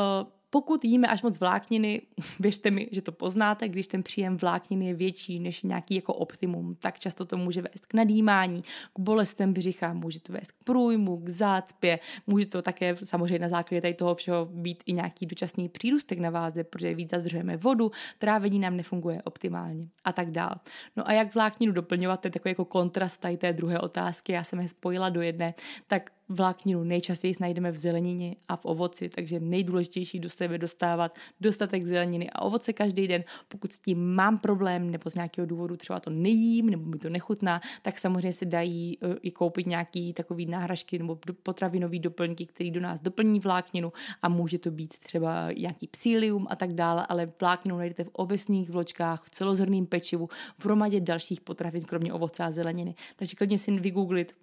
[0.54, 2.02] pokud jíme až moc vlákniny,
[2.40, 6.76] věřte mi, že to poznáte, když ten příjem vlákniny je větší než nějaký jako optimum,
[6.76, 11.18] tak často to může vést k nadýmání, k bolestem břicha, může to vést k průjmu,
[11.18, 15.70] k zácpě, může to také samozřejmě na základě tady toho všeho být i nějaký dočasný
[15.70, 20.56] přírůstek na váze, protože víc zadržujeme vodu, trávení nám nefunguje optimálně a tak dál.
[20.96, 24.44] No a jak vlákninu doplňovat, to je takový jako kontrast tady té druhé otázky, já
[24.44, 25.54] jsem je spojila do jedné,
[25.88, 31.86] tak vlákninu nejčastěji najdeme v zelenině a v ovoci, takže nejdůležitější do sebe dostávat dostatek
[31.86, 33.24] zeleniny a ovoce každý den.
[33.48, 37.10] Pokud s tím mám problém nebo z nějakého důvodu třeba to nejím nebo mi to
[37.10, 42.72] nechutná, tak samozřejmě se dají uh, i koupit nějaký takový náhražky nebo potravinový doplňky, který
[42.72, 47.32] do nás doplní vlákninu a může to být třeba nějaký psílium a tak dále, ale
[47.42, 50.30] vlákninu najdete v ovesných vločkách, v celozrném pečivu,
[50.60, 52.96] v hromadě dalších potravin, kromě ovoce a zeleniny.
[53.16, 54.36] Takže klidně si vygooglit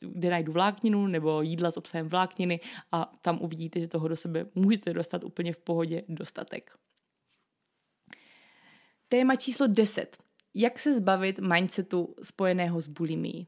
[0.00, 2.60] kde najdu vlákninu nebo jídla s obsahem vlákniny
[2.92, 6.78] a tam uvidíte, že toho do sebe můžete dostat úplně v pohodě dostatek.
[9.08, 10.16] Téma číslo 10.
[10.54, 13.46] Jak se zbavit mindsetu spojeného s bulimií?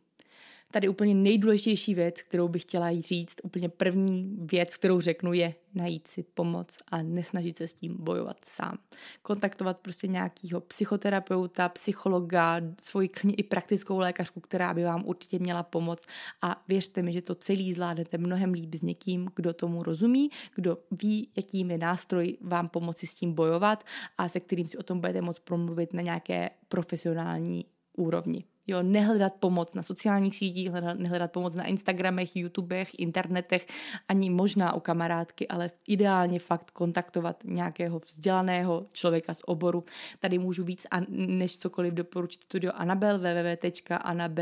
[0.72, 6.08] Tady úplně nejdůležitější věc, kterou bych chtěla říct, úplně první věc, kterou řeknu, je najít
[6.08, 8.78] si pomoc a nesnažit se s tím bojovat sám.
[9.22, 15.62] Kontaktovat prostě nějakého psychoterapeuta, psychologa, svoji klidně i praktickou lékařku, která by vám určitě měla
[15.62, 16.06] pomoct
[16.42, 20.78] a věřte mi, že to celý zvládnete mnohem líp s někým, kdo tomu rozumí, kdo
[21.02, 23.84] ví, jakým je nástroj vám pomoci s tím bojovat
[24.18, 27.64] a se kterým si o tom budete moct promluvit na nějaké profesionální
[27.96, 28.44] úrovni.
[28.70, 33.66] Jo, nehledat pomoc na sociálních sítích, nehledat pomoc na Instagramech, YouTubech, internetech,
[34.08, 39.84] ani možná u kamarádky, ale ideálně fakt kontaktovat nějakého vzdělaného člověka z oboru.
[40.20, 44.32] Tady můžu víc a než cokoliv doporučit studio Anabel, www.anabel.cz.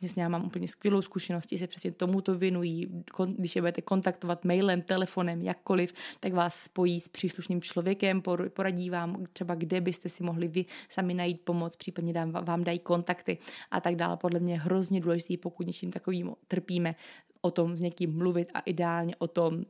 [0.00, 3.04] Dnes já mám úplně skvělou zkušenost, se přesně tomuto věnují.
[3.26, 9.26] Když je budete kontaktovat mailem, telefonem, jakkoliv, tak vás spojí s příslušným člověkem, poradí vám
[9.32, 13.38] třeba, kde byste si mohli vy sami najít pomoc, případně dám vám vám dají kontakty
[13.70, 14.16] a tak dále.
[14.16, 16.94] Podle mě je hrozně důležité, pokud něčím takovým trpíme,
[17.40, 19.64] o tom s někým mluvit a ideálně o tom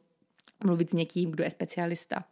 [0.64, 2.24] mluvit s někým, kdo je specialista.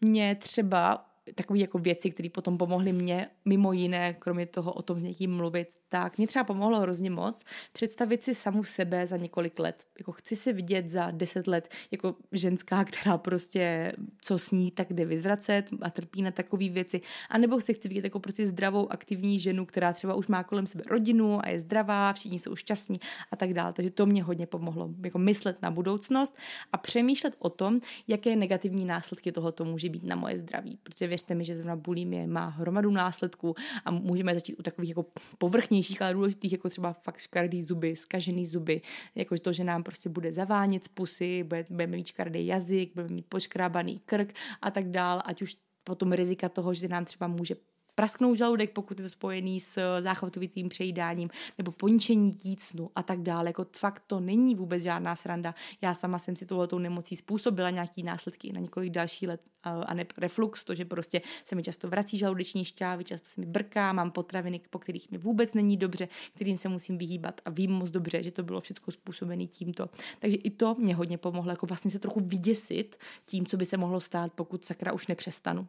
[0.00, 5.00] Mě třeba takové jako věci, které potom pomohly mě, mimo jiné, kromě toho o tom
[5.00, 9.58] s někým mluvit, tak mě třeba pomohlo hrozně moc představit si samu sebe za několik
[9.58, 9.84] let.
[9.98, 15.04] Jako chci se vidět za deset let jako ženská, která prostě co sní, tak jde
[15.04, 17.00] vyzvracet a trpí na takové věci.
[17.30, 20.66] A nebo se chci vidět jako prostě zdravou, aktivní ženu, která třeba už má kolem
[20.66, 23.00] sebe rodinu a je zdravá, všichni jsou šťastní
[23.30, 23.72] a tak dále.
[23.72, 24.90] Takže to mě hodně pomohlo.
[25.04, 26.36] Jako myslet na budoucnost
[26.72, 30.78] a přemýšlet o tom, jaké negativní následky tohoto může být na moje zdraví.
[30.82, 33.54] Protože věřte mi, že zrovna bulimie má hromadu následků
[33.84, 35.06] a můžeme začít u takových jako
[35.38, 38.80] povrchnějších, ale důležitých, jako třeba fakt škardý zuby, skažený zuby,
[39.14, 43.26] jako to, že nám prostě bude zavánět z pusy, budeme mít škardý jazyk, budeme mít
[43.28, 47.54] poškrábaný krk a tak dál, ať už potom rizika toho, že nám třeba může
[47.94, 53.48] prasknout žaludek, pokud je to spojený s záchvatovitým přejídáním, nebo poničení jícnu a tak dále.
[53.48, 55.54] Jako fakt to není vůbec žádná sranda.
[55.82, 60.06] Já sama jsem si tohletou nemocí způsobila nějaký následky na několik další let a ne
[60.16, 64.10] reflux, to, že prostě se mi často vrací žaludeční šťávy, často se mi brká, mám
[64.10, 68.22] potraviny, po kterých mi vůbec není dobře, kterým se musím vyhýbat a vím moc dobře,
[68.22, 69.90] že to bylo všechno způsobené tímto.
[70.18, 73.76] Takže i to mě hodně pomohlo, jako vlastně se trochu vyděsit tím, co by se
[73.76, 75.68] mohlo stát, pokud sakra už nepřestanu.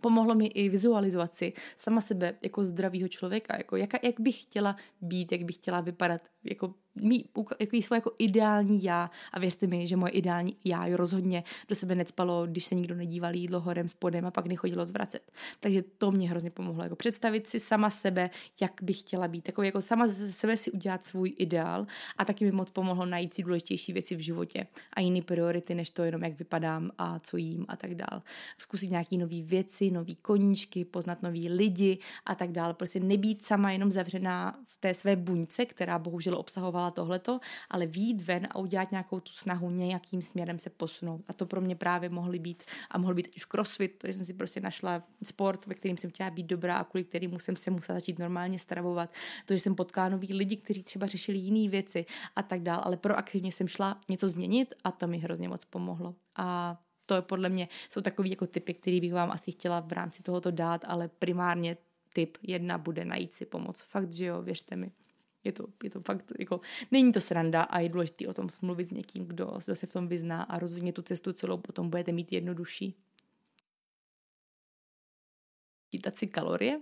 [0.00, 4.76] Pomohlo mi i vizualizovat si sama sebe jako zdravýho člověka, jako jak, jak bych chtěla
[5.00, 7.28] být, jak bych chtěla vypadat, jako mít
[7.60, 11.74] jaký svůj jako ideální já a věřte mi, že moje ideální já jo rozhodně do
[11.74, 15.32] sebe necpalo, když se nikdo nedíval jídlo horem spodem a pak nechodilo zvracet.
[15.60, 18.30] Takže to mě hrozně pomohlo, jako představit si sama sebe,
[18.60, 21.86] jak bych chtěla být, jako, jako sama ze sebe si udělat svůj ideál
[22.18, 25.90] a taky mi moc pomohlo najít si důležitější věci v životě a jiné priority, než
[25.90, 28.22] to jenom jak vypadám a co jím a tak dál.
[28.58, 32.74] Zkusit nějaký nové věci, nové koníčky, poznat nový lidi a tak dál.
[32.74, 37.86] Prostě nebýt sama jenom zavřená v té své buňce, která bohužel obsahovala dělala tohleto, ale
[37.86, 41.22] výjít ven a udělat nějakou tu snahu nějakým směrem se posunout.
[41.28, 44.34] A to pro mě právě mohly být a mohl být už crossfit, to, jsem si
[44.34, 47.98] prostě našla sport, ve kterým jsem chtěla být dobrá a kvůli kterým jsem se musela
[47.98, 49.10] začít normálně stravovat.
[49.46, 52.06] To, že jsem potkala nový lidi, kteří třeba řešili jiné věci
[52.36, 56.14] a tak dál, ale proaktivně jsem šla něco změnit a to mi hrozně moc pomohlo.
[56.36, 56.76] A
[57.06, 60.22] to je podle mě, jsou takový jako typy, který bych vám asi chtěla v rámci
[60.22, 61.76] tohoto dát, ale primárně
[62.12, 63.82] typ jedna bude najít si pomoc.
[63.82, 64.92] Fakt, že jo, věřte mi.
[65.44, 68.88] Je to, je to fakt, jako, není to sranda a je důležité o tom mluvit
[68.88, 72.12] s někým, kdo, kdo se v tom vyzná a rozhodně tu cestu celou potom budete
[72.12, 72.94] mít jednodušší.
[75.90, 76.80] Čítat si kalorie,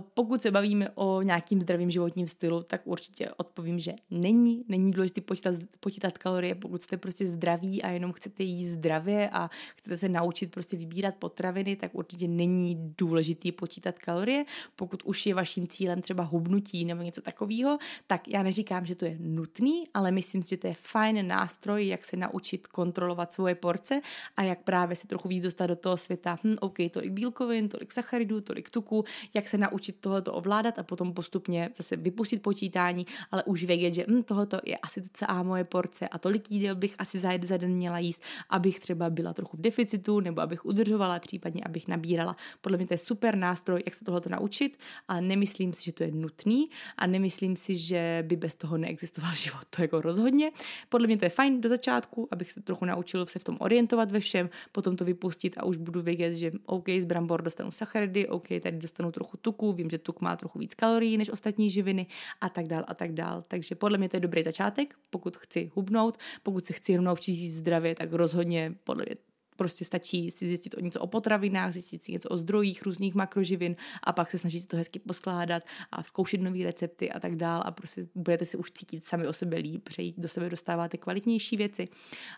[0.00, 4.64] Pokud se bavíme o nějakým zdravým životním stylu, tak určitě odpovím, že není.
[4.68, 9.50] Není důležité počítat, počítat kalorie, pokud jste prostě zdraví a jenom chcete jíst zdravě a
[9.76, 14.44] chcete se naučit prostě vybírat potraviny, tak určitě není důležitý počítat kalorie.
[14.76, 19.04] Pokud už je vaším cílem třeba hubnutí nebo něco takového, tak já neříkám, že to
[19.04, 23.54] je nutný, ale myslím si, že to je fajn nástroj, jak se naučit kontrolovat svoje
[23.54, 24.00] porce
[24.36, 26.38] a jak právě se trochu víc dostat do toho světa.
[26.44, 29.04] Hm, OK, tolik bílkovin, tolik sacharidů, tolik tuku,
[29.34, 34.04] jak se naučit tohoto ovládat a potom postupně zase vypustit počítání, ale už vědět, že
[34.08, 37.70] hm, tohoto je asi celá moje porce a tolik jídel bych asi za, za den
[37.70, 42.36] měla jíst, abych třeba byla trochu v deficitu nebo abych udržovala, případně abych nabírala.
[42.60, 44.78] Podle mě to je super nástroj, jak se tohoto naučit,
[45.08, 49.34] ale nemyslím si, že to je nutný a nemyslím si, že by bez toho neexistoval
[49.34, 49.62] život.
[49.70, 50.50] To jako rozhodně.
[50.88, 54.12] Podle mě to je fajn do začátku, abych se trochu naučil se v tom orientovat
[54.12, 58.28] ve všem, potom to vypustit a už budu vědět, že OK, z brambor dostanu sacharidy,
[58.28, 62.06] OK, tady dostanu trochu tuku, vím, že tuk má trochu víc kalorií než ostatní živiny
[62.40, 63.44] a tak dál a tak dál.
[63.48, 67.48] Takže podle mě to je dobrý začátek, pokud chci hubnout, pokud se chci jenom naučit
[67.48, 69.16] zdravě, tak rozhodně podle mě
[69.56, 73.76] Prostě stačí si zjistit o něco o potravinách, zjistit si něco o zdrojích různých makroživin
[74.02, 75.62] a pak se snažit to hezky poskládat
[75.92, 79.32] a zkoušet nové recepty a tak dál a prostě budete se už cítit sami o
[79.32, 81.88] sebe líp, přejít do sebe dostáváte kvalitnější věci,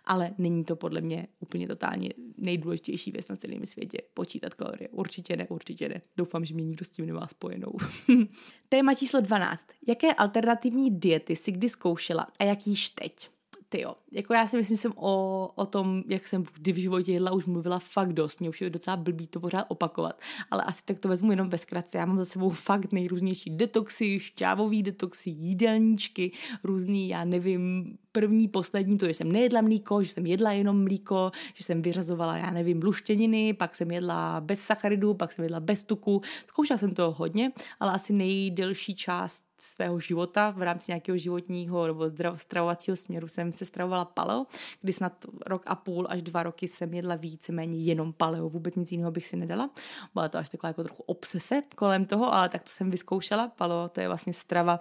[0.05, 2.09] ale není to podle mě úplně totálně
[2.39, 3.99] nejdůležitější věc na celém světě.
[4.15, 4.89] Počítat kalorie.
[4.89, 6.01] Určitě ne, určitě ne.
[6.17, 7.73] Doufám, že mě nikdo s tím nemá spojenou.
[8.69, 9.67] Téma číslo 12.
[9.89, 13.31] Jaké alternativní diety si kdy zkoušela a jak jíš teď?
[13.69, 16.77] Ty jo, jako já si myslím, že jsem o, o tom, jak jsem kdy v
[16.77, 18.41] životě jedla, už mluvila fakt dost.
[18.41, 20.21] Mě už je docela blbý to pořád opakovat.
[20.51, 21.99] Ale asi tak to vezmu jenom ve zkratce.
[21.99, 26.33] Já mám za sebou fakt nejrůznější detoxy, šťávový detoxy, jídelníčky,
[26.65, 31.31] různý, já nevím, první, poslední, to, že jsem nejedla mlíko, že jsem jedla jenom mlíko,
[31.55, 35.83] že jsem vyřazovala, já nevím, luštěniny, pak jsem jedla bez sacharidů, pak jsem jedla bez
[35.83, 36.21] tuku.
[36.47, 42.07] Zkoušela jsem to hodně, ale asi nejdelší část svého života v rámci nějakého životního nebo
[42.37, 44.47] stravovacího směru jsem se stravovala paleo,
[44.81, 45.13] kdy snad
[45.47, 49.27] rok a půl až dva roky jsem jedla víceméně jenom paleo, vůbec nic jiného bych
[49.27, 49.71] si nedala.
[50.15, 53.49] Byla to až taková jako trochu obsese kolem toho, ale tak to jsem vyzkoušela.
[53.49, 54.81] Paleo to je vlastně strava,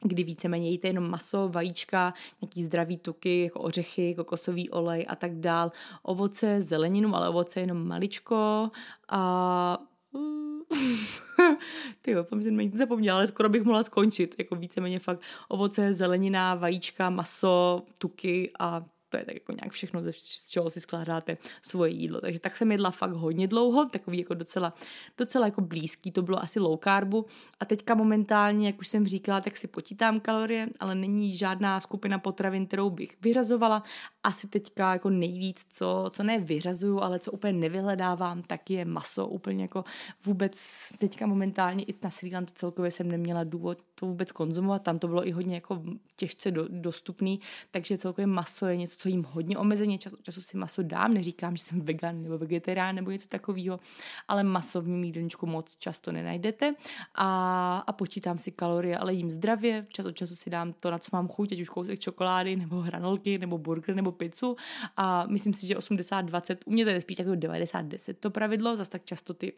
[0.00, 5.34] kdy víceméně jíte jenom maso, vajíčka, nějaký zdravý tuky, jako ořechy, kokosový olej a tak
[5.34, 5.72] dál,
[6.02, 8.70] ovoce, zeleninu, ale ovoce jenom maličko
[9.08, 9.78] a
[12.02, 14.34] ty jo, jsem nic zapomněla, ale skoro bych mohla skončit.
[14.38, 18.84] Jako víceméně fakt ovoce, zelenina, vajíčka, maso, tuky a
[19.16, 22.20] to je tak jako nějak všechno, z čeho si skládáte svoje jídlo.
[22.20, 24.74] Takže tak jsem jedla fakt hodně dlouho, takový jako docela,
[25.18, 27.26] docela jako blízký, to bylo asi low carbu.
[27.60, 32.18] A teďka momentálně, jak už jsem říkala, tak si počítám kalorie, ale není žádná skupina
[32.18, 33.82] potravin, kterou bych vyřazovala.
[34.22, 39.26] Asi teďka jako nejvíc, co, co ne vyřazuju, ale co úplně nevyhledávám, tak je maso.
[39.26, 39.84] Úplně jako
[40.24, 40.56] vůbec
[40.98, 44.82] teďka momentálně i na Sri Lanka celkově jsem neměla důvod to vůbec konzumovat.
[44.82, 45.82] Tam to bylo i hodně jako
[46.16, 47.40] těžce do, dostupný,
[47.70, 51.14] takže celkově maso je něco, co jim hodně omezeně, čas od času si maso dám,
[51.14, 53.80] neříkám, že jsem vegan nebo vegetarián nebo něco takového,
[54.28, 56.74] ale maso v mým jídelníčku moc často nenajdete
[57.14, 60.98] a, a počítám si kalorie, ale jím zdravě, čas od času si dám to, na
[60.98, 64.56] co mám chuť, ať už kousek čokolády, nebo hranolky, nebo burger, nebo pizzu.
[64.96, 68.90] A myslím si, že 80-20, u mě to je spíš jako 90-10 to pravidlo, zase
[68.90, 69.52] tak často ty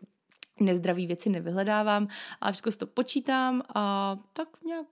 [0.61, 2.09] nezdraví věci nevyhledávám,
[2.41, 4.87] ale všechno si to počítám a tak nějak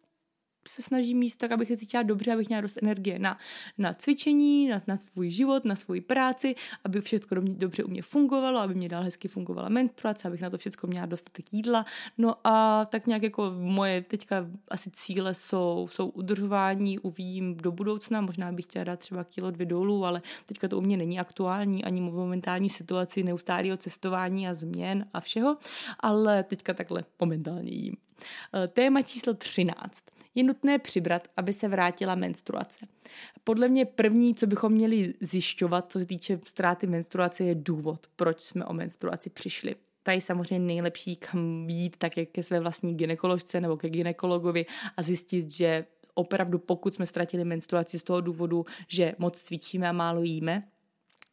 [0.68, 3.38] se snažím míst tak, abych se cítila dobře, abych měla dost energie na,
[3.78, 6.54] na cvičení, na, na svůj život, na svoji práci,
[6.84, 10.58] aby všechno dobře u mě fungovalo, aby mě dál hezky fungovala menstruace, abych na to
[10.58, 11.84] všechno měla dostatek jídla.
[12.18, 18.20] No a tak nějak jako moje teďka asi cíle jsou, jsou udržování, uvidím do budoucna,
[18.20, 21.84] možná bych chtěla dát třeba kilo dvě dolů, ale teďka to u mě není aktuální
[21.84, 25.56] ani momentální situaci neustálého cestování a změn a všeho,
[26.00, 27.96] ale teďka takhle momentálně jím.
[28.54, 30.15] Eh, téma číslo 13.
[30.36, 32.86] Je nutné přibrat, aby se vrátila menstruace.
[33.44, 38.40] Podle mě první, co bychom měli zjišťovat, co se týče ztráty menstruace, je důvod, proč
[38.40, 39.74] jsme o menstruaci přišli
[40.06, 44.66] tady samozřejmě nejlepší kam jít tak jak ke své vlastní ginekoložce nebo ke ginekologovi
[44.96, 45.84] a zjistit, že
[46.14, 50.62] opravdu pokud jsme ztratili menstruaci z toho důvodu, že moc cvičíme a málo jíme,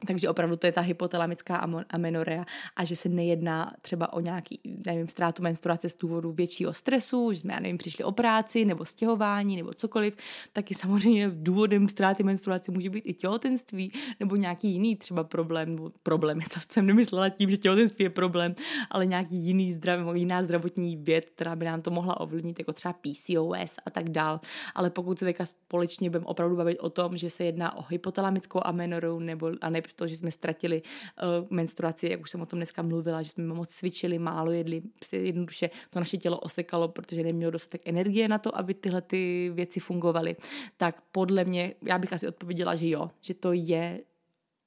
[0.07, 2.45] takže opravdu to je ta hypotalamická amenorea
[2.75, 7.39] a že se nejedná třeba o nějaký, nevím, ztrátu menstruace z důvodu většího stresu, že
[7.39, 10.15] jsme, já nevím, přišli o práci nebo stěhování nebo cokoliv,
[10.53, 15.91] taky samozřejmě důvodem ztráty menstruace může být i těhotenství nebo nějaký jiný třeba problém, nebo
[16.03, 18.55] problém, to jsem nemyslela tím, že těhotenství je problém,
[18.91, 22.93] ale nějaký jiný zdrav, jiná zdravotní věc, která by nám to mohla ovlivnit, jako třeba
[22.93, 24.39] PCOS a tak dál.
[24.75, 28.59] Ale pokud se teďka společně budeme opravdu bavit o tom, že se jedná o hypotalamickou
[28.63, 32.59] amenoreu nebo a ne to, že jsme ztratili uh, menstruaci, jak už jsem o tom
[32.59, 37.23] dneska mluvila, že jsme moc cvičili, málo jedli, prostě jednoduše to naše tělo osekalo, protože
[37.23, 40.35] nemělo dostatek energie na to, aby tyhle ty věci fungovaly.
[40.77, 43.99] Tak podle mě, já bych asi odpověděla, že jo, že to je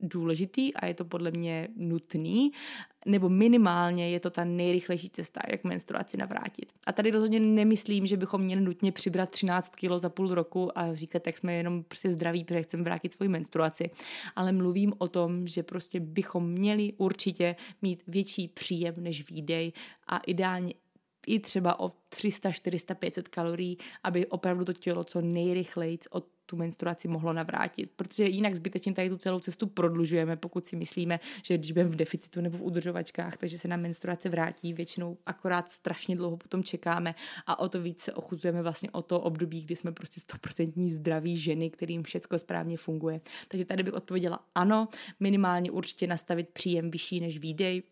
[0.01, 2.51] důležitý a je to podle mě nutný,
[3.07, 6.72] nebo minimálně je to ta nejrychlejší cesta, jak menstruaci navrátit.
[6.86, 10.94] A tady rozhodně nemyslím, že bychom měli nutně přibrat 13 kg za půl roku a
[10.94, 13.90] říkat, jak jsme jenom prostě zdraví, protože chceme vrátit svoji menstruaci.
[14.36, 19.72] Ale mluvím o tom, že prostě bychom měli určitě mít větší příjem než výdej
[20.07, 20.74] a ideálně
[21.26, 26.57] i třeba o 300, 400, 500 kalorií, aby opravdu to tělo co nejrychleji od tu
[26.57, 31.59] menstruaci mohlo navrátit, protože jinak zbytečně tady tu celou cestu prodlužujeme, pokud si myslíme, že
[31.59, 36.16] když budeme v deficitu nebo v udržovačkách, takže se na menstruace vrátí, většinou akorát strašně
[36.16, 37.14] dlouho potom čekáme
[37.47, 41.36] a o to víc se ochuzujeme vlastně o to období, kdy jsme prostě stoprocentní zdraví
[41.36, 43.20] ženy, kterým všechno správně funguje.
[43.49, 44.88] Takže tady bych odpověděla ano,
[45.20, 47.82] minimálně určitě nastavit příjem vyšší než výdej,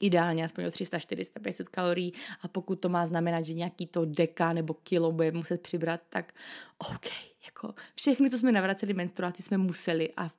[0.00, 2.12] ideálně aspoň o 300, 400, 500 kalorií.
[2.42, 6.34] A pokud to má znamenat, že nějaký to deka nebo kilo bude muset přibrat, tak
[6.78, 7.06] OK,
[7.44, 10.30] jako všechny, co jsme navraceli menstruaci, jsme museli a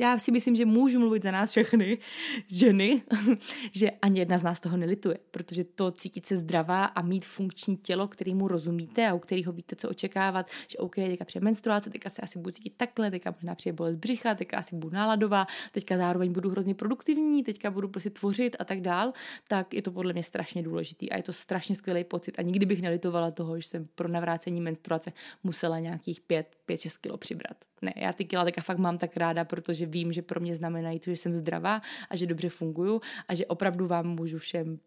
[0.00, 1.98] já si myslím, že můžu mluvit za nás všechny
[2.48, 3.02] ženy,
[3.72, 7.76] že ani jedna z nás toho nelituje, protože to cítit se zdravá a mít funkční
[7.76, 12.10] tělo, kterýmu rozumíte a u kterého víte, co očekávat, že OK, teďka přijde menstruace, teďka
[12.10, 15.96] se asi budu cítit takhle, teďka možná přijde bolest břicha, teďka asi budu náladová, teďka
[15.96, 19.12] zároveň budu hrozně produktivní, teďka budu prostě tvořit a tak dál,
[19.48, 22.66] tak je to podle mě strašně důležitý a je to strašně skvělý pocit a nikdy
[22.66, 26.20] bych nelitovala toho, že jsem pro navrácení menstruace musela nějakých
[26.68, 27.56] 5-6 kilo přibrat.
[27.84, 31.00] Ne, já ty kila teďka fakt mám tak ráda, protože vím, že pro mě znamenají
[31.00, 34.78] to, že jsem zdravá a že dobře funguju a že opravdu vám můžu všem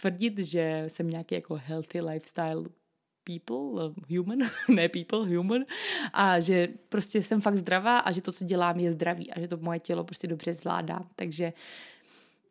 [0.00, 2.64] tvrdit, že jsem nějaký jako healthy lifestyle
[3.24, 4.38] people, human,
[4.68, 5.64] ne people, human,
[6.12, 9.48] a že prostě jsem fakt zdravá a že to, co dělám, je zdraví a že
[9.48, 11.00] to moje tělo prostě dobře zvládá.
[11.16, 11.52] Takže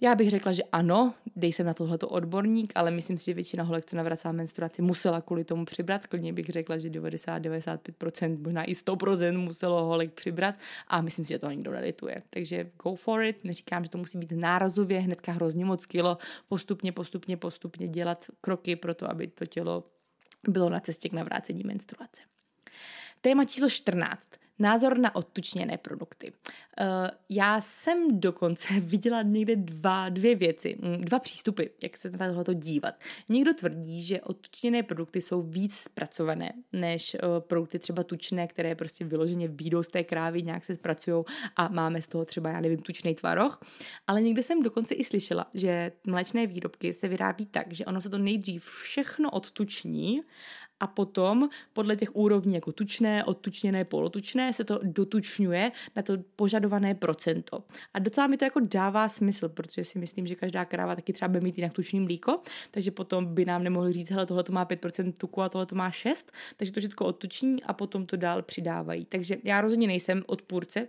[0.01, 3.63] já bych řekla, že ano, dej se na tohleto odborník, ale myslím si, že většina
[3.63, 6.07] holek, co navracá menstruaci, musela kvůli tomu přibrat.
[6.07, 10.55] Klidně bych řekla, že 90-95%, možná i 100% muselo holek přibrat
[10.87, 12.23] a myslím si, že to nikdo nelituje.
[12.29, 13.43] Takže go for it.
[13.43, 18.75] Neříkám, že to musí být nárazově, hnedka hrozně moc kilo, postupně, postupně, postupně dělat kroky
[18.75, 19.83] pro to, aby to tělo
[20.47, 22.21] bylo na cestě k navrácení menstruace.
[23.21, 24.38] Téma číslo 14.
[24.59, 26.31] Názor na odtučněné produkty.
[26.31, 26.85] Uh,
[27.29, 32.55] já jsem dokonce viděla někde dva, dvě věci, mm, dva přístupy, jak se na tohle
[32.55, 32.95] dívat.
[33.29, 39.05] Někdo tvrdí, že odtučněné produkty jsou víc zpracované než uh, produkty třeba tučné, které prostě
[39.05, 41.23] vyloženě výjdou z té krávy, nějak se zpracují
[41.55, 43.59] a máme z toho třeba, já nevím, tučný tvaroh.
[44.07, 48.09] Ale někde jsem dokonce i slyšela, že mléčné výrobky se vyrábí tak, že ono se
[48.09, 50.21] to nejdřív všechno odtuční
[50.79, 56.95] a potom podle těch úrovní jako tučné, odtučněné, polotučné se to dotučňuje na to požadované
[56.95, 57.63] procento.
[57.93, 61.29] A docela mi to jako dává smysl, protože si myslím, že každá kráva taky třeba
[61.29, 62.39] bude mít jinak tučný mlíko,
[62.71, 65.75] takže potom by nám nemohli říct, hele, tohle to má 5% tuku a tohle to
[65.75, 69.05] má 6, takže to všechno odtuční a potom to dál přidávají.
[69.05, 70.87] Takže já rozhodně nejsem odpůrce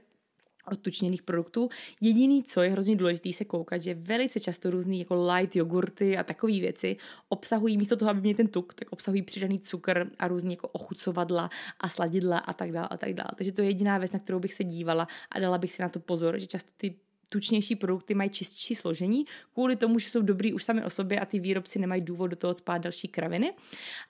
[0.66, 1.68] odtučněných produktů.
[2.00, 6.24] Jediný, co je hrozně důležité se koukat, že velice často různý jako light jogurty a
[6.24, 6.96] takové věci
[7.28, 11.50] obsahují místo toho, aby měli ten tuk, tak obsahují přidaný cukr a různý jako ochucovadla
[11.80, 13.30] a sladidla a tak dále a tak dále.
[13.36, 15.88] Takže to je jediná věc, na kterou bych se dívala a dala bych si na
[15.88, 16.94] to pozor, že často ty
[17.32, 19.24] tučnější produkty mají čistší složení,
[19.54, 22.36] kvůli tomu, že jsou dobrý už sami o sobě a ty výrobci nemají důvod do
[22.36, 23.52] toho spát další kraviny.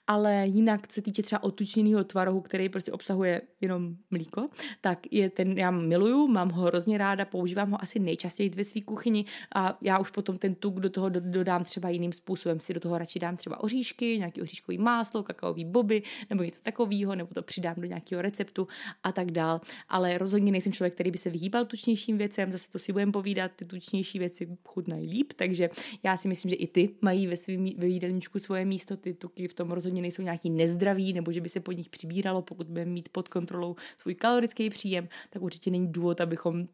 [0.07, 4.49] Ale jinak, co se týče třeba otučněného tvarohu, který prostě obsahuje jenom mlíko,
[4.81, 8.81] tak je ten, já miluju, mám ho hrozně ráda, používám ho asi nejčastěji ve své
[8.81, 12.59] kuchyni a já už potom ten tuk do toho dodám třeba jiným způsobem.
[12.59, 17.15] Si do toho radši dám třeba oříšky, nějaký oříškový máslo, kakaový boby nebo něco takového,
[17.15, 18.67] nebo to přidám do nějakého receptu
[19.03, 19.61] a tak dál.
[19.89, 23.65] Ale rozhodně nejsem člověk, který by se vyhýbal tučnějším věcem, zase to si povídat, ty
[23.65, 25.69] tučnější věci chutnají líp, takže
[26.03, 29.53] já si myslím, že i ty mají ve svém jídelníčku svoje místo, ty tuky v
[29.53, 33.09] tom rozhodně nejsou nějaký nezdraví, nebo že by se pod nich přibíralo, pokud budeme mít
[33.09, 36.67] pod kontrolou svůj kalorický příjem, tak určitě není důvod, abychom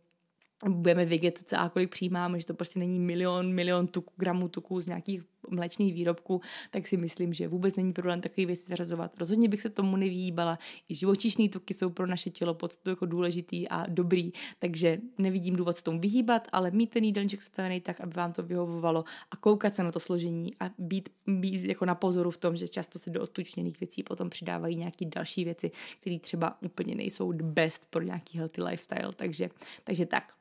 [0.70, 4.82] budeme vědět, co a kolik přijímáme, že to prostě není milion, milion tuk, gramů tuků
[4.82, 9.18] z nějakých mléčných výrobků, tak si myslím, že vůbec není problém takové věci zařazovat.
[9.18, 10.60] Rozhodně bych se tomu nevyhýbala.
[10.90, 15.78] I živočišní tuky jsou pro naše tělo podstatu jako důležitý a dobrý, takže nevidím důvod
[15.78, 19.76] se tomu vyhýbat, ale mít ten jídelníček stavený tak, aby vám to vyhovovalo a koukat
[19.76, 23.10] se na to složení a být, být jako na pozoru v tom, že často se
[23.10, 28.02] do odtučněných věcí potom přidávají nějaké další věci, které třeba úplně nejsou the best pro
[28.02, 29.14] nějaký healthy lifestyle.
[29.16, 29.50] Takže,
[29.84, 30.34] takže tak.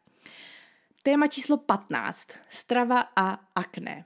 [1.02, 2.28] Téma číslo 15.
[2.48, 4.04] Strava a akné.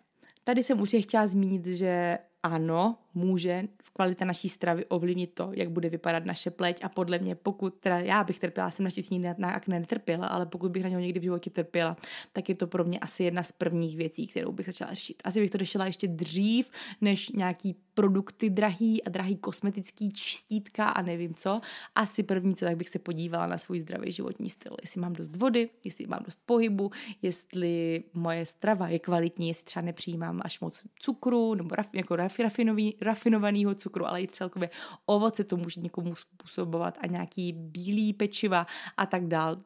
[0.51, 5.89] Tady jsem určitě chtěla zmínit, že ano, může kvalita naší stravy ovlivnit to, jak bude
[5.89, 9.51] vypadat naše pleť a podle mě, pokud, teda já bych trpěla, jsem naštěstí na, na
[9.51, 11.97] akné netrpěla, ale pokud bych na něho někdy v životě trpěla,
[12.33, 15.23] tak je to pro mě asi jedna z prvních věcí, kterou bych začala řešit.
[15.25, 21.03] Asi bych to řešila ještě dřív, než nějaký produkty drahý a drahý kosmetický čistítka a
[21.03, 21.61] nevím co.
[21.95, 24.77] Asi první, co tak bych se podívala na svůj zdravý životní styl.
[24.83, 26.91] Jestli mám dost vody, jestli mám dost pohybu,
[27.23, 32.97] jestli moje strava je kvalitní, jestli třeba nepřijímám až moc cukru nebo raf, jako rafinový,
[33.01, 34.70] rafinovaného cukru, ale i celkově
[35.07, 39.57] ovoce to může někomu způsobovat a nějaký bílý pečiva a tak dál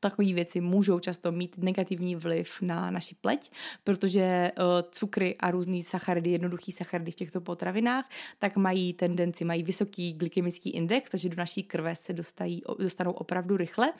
[0.00, 3.50] takové věci můžou často mít negativní vliv na naši pleť,
[3.84, 9.62] protože uh, cukry a různý sacharidy, jednoduchý sacharidy v těchto potravinách, tak mají tendenci, mají
[9.62, 13.92] vysoký glykemický index, takže do naší krve se dostají, dostanou opravdu rychle.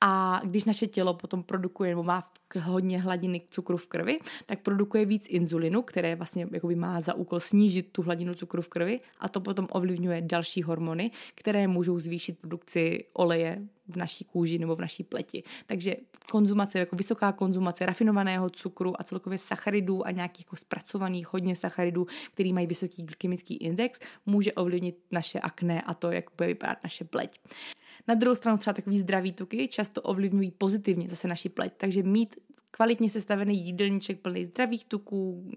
[0.00, 5.04] A když naše tělo potom produkuje nebo má hodně hladiny cukru v krvi, tak produkuje
[5.04, 9.28] víc inzulinu, které vlastně jakoby má za úkol snížit tu hladinu cukru v krvi a
[9.28, 14.80] to potom ovlivňuje další hormony, které můžou zvýšit produkci oleje v naší kůži nebo v
[14.80, 15.42] naší pleti.
[15.66, 15.96] Takže
[16.30, 22.06] konzumace, jako vysoká konzumace rafinovaného cukru a celkově sacharidů a nějakých jako zpracovaných hodně sacharidů,
[22.34, 27.04] který mají vysoký glykemický index, může ovlivnit naše akné a to, jak bude vypadat naše
[27.04, 27.40] pleť.
[28.08, 32.36] Na druhou stranu třeba takový zdravý tuky často ovlivňují pozitivně zase naši pleť, takže mít
[32.70, 35.50] kvalitně sestavený jídelníček plný zdravých tuků,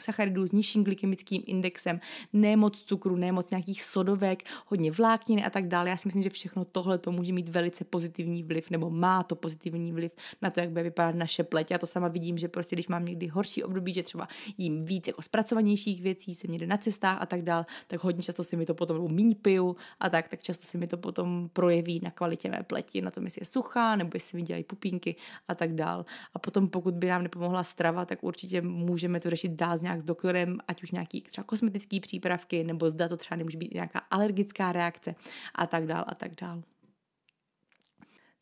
[0.00, 2.00] sacharidů s nižším glykemickým indexem,
[2.32, 5.90] nemoc cukru, nemoc nějakých sodovek, hodně vlákniny a tak dále.
[5.90, 9.36] Já si myslím, že všechno tohle to může mít velice pozitivní vliv, nebo má to
[9.36, 10.12] pozitivní vliv
[10.42, 11.70] na to, jak bude vypadat naše pleť.
[11.70, 15.06] Já to sama vidím, že prostě když mám někdy horší období, že třeba jím víc
[15.06, 18.66] jako zpracovanějších věcí, jsem někde na cestách a tak dále, tak hodně často se mi
[18.66, 22.10] to potom, nebo míň piju a tak, tak často se mi to potom projeví na
[22.10, 25.16] kvalitě mé pleti, na tom, jestli je suchá, nebo jestli mi dělají pupínky
[25.48, 26.04] a tak dále.
[26.34, 30.00] A potom, pokud by nám nepomohla strava, tak určitě můžeme to řešit dál s nějak
[30.00, 33.98] s doktorem, ať už nějaký třeba kosmetické přípravky, nebo zda to třeba nemůže být nějaká
[34.10, 35.14] alergická reakce
[35.54, 36.62] a tak dál a tak dál.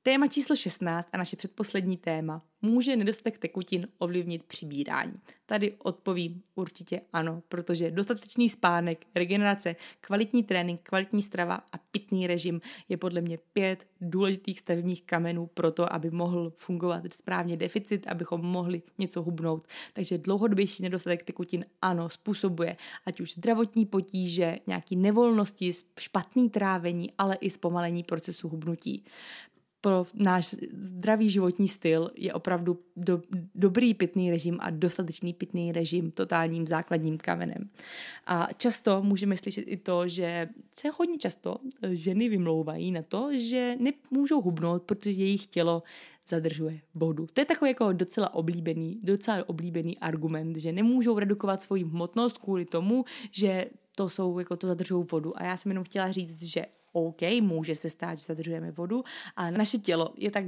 [0.06, 2.42] Téma číslo 16 a naše předposlední téma.
[2.62, 5.20] Může nedostatek tekutin ovlivnit přibírání?
[5.46, 12.60] Tady odpovím určitě ano, protože dostatečný spánek, regenerace, kvalitní trénink, kvalitní strava a pitný režim
[12.88, 18.40] je podle mě pět důležitých stavebních kamenů pro to, aby mohl fungovat správně deficit, abychom
[18.40, 19.66] mohli něco hubnout.
[19.92, 22.76] Takže dlouhodobější nedostatek tekutin ano, způsobuje
[23.06, 29.04] ať už zdravotní potíže, nějaký nevolnosti, špatný trávení, ale i zpomalení procesu hubnutí
[29.80, 33.22] pro náš zdravý životní styl je opravdu do,
[33.54, 37.70] dobrý pitný režim a dostatečný pitný režim totálním základním kamenem.
[38.26, 41.56] A často můžeme slyšet i to, že se hodně často
[41.88, 45.82] ženy vymlouvají na to, že nemůžou hubnout, protože jejich tělo
[46.28, 47.26] zadržuje vodu.
[47.32, 52.64] To je takový jako docela oblíbený, docela oblíbený argument, že nemůžou redukovat svoji hmotnost kvůli
[52.64, 55.40] tomu, že to jsou, jako to zadržují vodu.
[55.40, 56.66] A já jsem jenom chtěla říct, že
[56.96, 59.04] OK, může se stát, že zadržujeme vodu,
[59.36, 60.44] ale naše tělo je tak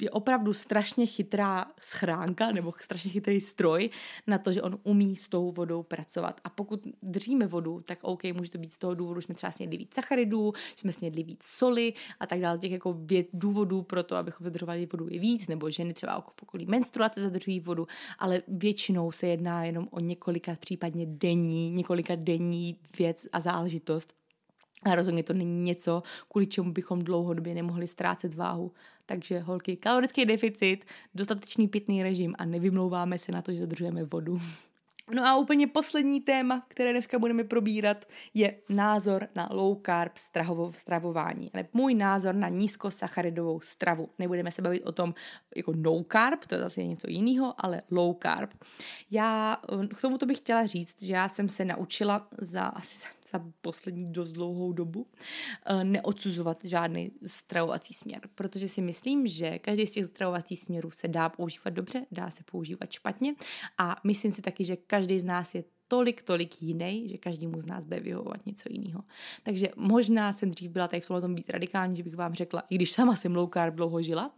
[0.00, 3.90] je opravdu strašně chytrá schránka nebo strašně chytrý stroj
[4.26, 6.40] na to, že on umí s tou vodou pracovat.
[6.44, 9.52] A pokud držíme vodu, tak OK, může to být z toho důvodu, že jsme třeba
[9.52, 12.58] snědli víc sacharidů, jsme snědli víc soli a tak dále.
[12.58, 16.42] Těch jako věd, důvodů pro to, abychom zadržovali vodu je víc, nebo ženy třeba v
[16.42, 17.86] okolí menstruace zadržují vodu,
[18.18, 24.19] ale většinou se jedná jenom o několika případně denní, několika denní věc a záležitost
[24.82, 28.72] a rozhodně to není něco, kvůli čemu bychom dlouhodobě nemohli ztrácet váhu.
[29.06, 34.40] Takže holky, kalorický deficit, dostatečný pitný režim a nevymlouváme se na to, že zadržujeme vodu.
[35.14, 38.04] No a úplně poslední téma, které dneska budeme probírat,
[38.34, 40.12] je názor na low carb
[40.72, 41.50] stravování.
[41.54, 44.08] Ale můj názor na nízkosacharidovou stravu.
[44.18, 45.14] Nebudeme se bavit o tom
[45.56, 48.50] jako no carb, to je zase něco jiného, ale low carb.
[49.10, 49.60] Já
[49.96, 54.32] k tomuto bych chtěla říct, že já jsem se naučila za asi za poslední dost
[54.32, 55.06] dlouhou dobu
[55.66, 61.08] eh, neodsuzovat žádný stravovací směr, protože si myslím, že každý z těch stravovacích směrů se
[61.08, 63.34] dá používat dobře, dá se používat špatně
[63.78, 67.66] a myslím si taky, že každý z nás je tolik, tolik jiný, že každému z
[67.66, 69.02] nás bude vyhovovat něco jiného.
[69.42, 72.74] Takže možná jsem dřív byla tady v tom být radikální, že bych vám řekla, i
[72.74, 74.30] když sama jsem low carb dlouho žila,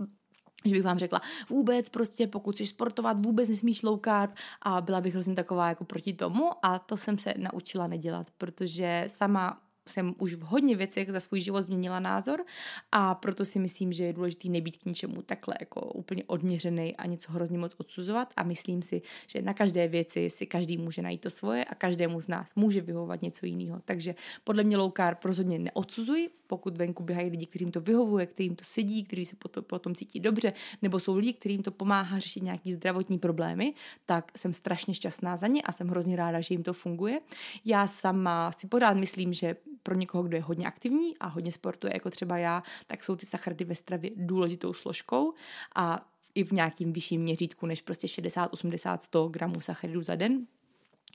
[0.64, 4.32] že bych vám řekla, vůbec prostě pokud chceš sportovat, vůbec nesmíš low carb
[4.62, 9.04] a byla bych hrozně taková jako proti tomu a to jsem se naučila nedělat, protože
[9.06, 12.44] sama jsem už v hodně věcech za svůj život změnila názor
[12.92, 17.06] a proto si myslím, že je důležité nebýt k ničemu takhle jako úplně odměřený a
[17.06, 18.32] něco hrozně moc odsuzovat.
[18.36, 22.20] A myslím si, že na každé věci si každý může najít to svoje a každému
[22.20, 23.80] z nás může vyhovovat něco jiného.
[23.84, 28.56] Takže podle mě low carb rozhodně neodsuzuji, pokud venku běhají lidi, kterým to vyhovuje, kterým
[28.56, 32.42] to sedí, kteří se potom, potom cítí dobře, nebo jsou lidi, kterým to pomáhá řešit
[32.42, 33.74] nějaký zdravotní problémy,
[34.06, 37.20] tak jsem strašně šťastná za ně a jsem hrozně ráda, že jim to funguje.
[37.64, 41.92] Já sama si pořád myslím, že pro někoho, kdo je hodně aktivní a hodně sportuje,
[41.94, 45.32] jako třeba já, tak jsou ty sacharidy ve stravě důležitou složkou
[45.74, 50.46] a i v nějakým vyšším měřítku než prostě 60, 80, 100 gramů sacharidů za den,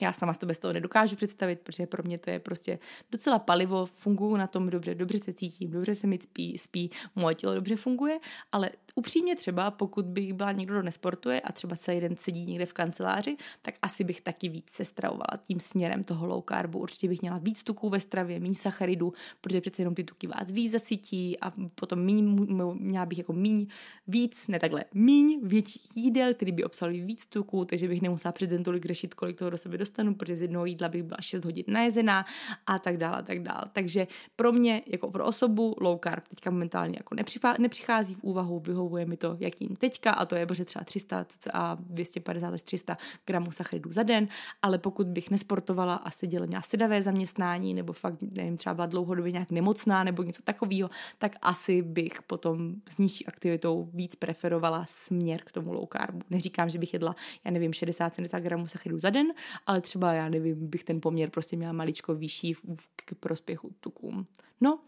[0.02, 2.80] já sama to bez toho nedokážu představit, protože pro mě to je prostě
[3.12, 7.36] docela palivo, funguji na tom dobře, dobře se cítím, dobře se mi spí, spí, moje
[7.36, 8.20] tělo dobře funguje,
[8.52, 12.66] ale upřímně třeba, pokud bych byla někdo, kdo nesportuje a třeba celý den sedí někde
[12.66, 16.80] v kanceláři, tak asi bych taky víc se stravovala tím směrem toho low carbu.
[16.80, 20.52] Určitě bych měla víc tuků ve stravě, méně sacharidů, protože přece jenom ty tuky vás
[20.52, 23.68] víc zasytí a potom míň, měla bych jako míň,
[24.08, 28.48] víc, ne takhle, míň větších jídel, který by obsahovaly víc tuků, takže bych nemusela před
[28.48, 31.46] den tolik řešit, kolik toho do sebe dostanu, protože z jednoho jídla bych byla 6
[31.46, 32.26] hodin najezená
[32.68, 33.64] a tak dále a tak dále.
[33.74, 37.16] Takže pro mě, jako pro osobu, low carb teďka momentálně jako
[37.60, 41.26] nepřichází v úvahu, vyhovuje mi to, jak jím teďka, a to je bože třeba 300
[41.54, 44.28] a 250 až 300 gramů sacharidů za den,
[44.62, 49.32] ale pokud bych nesportovala a seděla měla sedavé zaměstnání, nebo fakt, nevím, třeba byla dlouhodobě
[49.32, 55.42] nějak nemocná nebo něco takového, tak asi bych potom s nižší aktivitou víc preferovala směr
[55.44, 56.20] k tomu low carbu.
[56.30, 57.16] Neříkám, že bych jedla,
[57.46, 59.28] já nevím, 60-70 gramů sacharidů za den,
[59.68, 62.55] ale třeba, já nevím, bych ten poměr prostě měla maličko vyšší
[62.95, 64.28] k prospěchu tukům.
[64.61, 64.80] No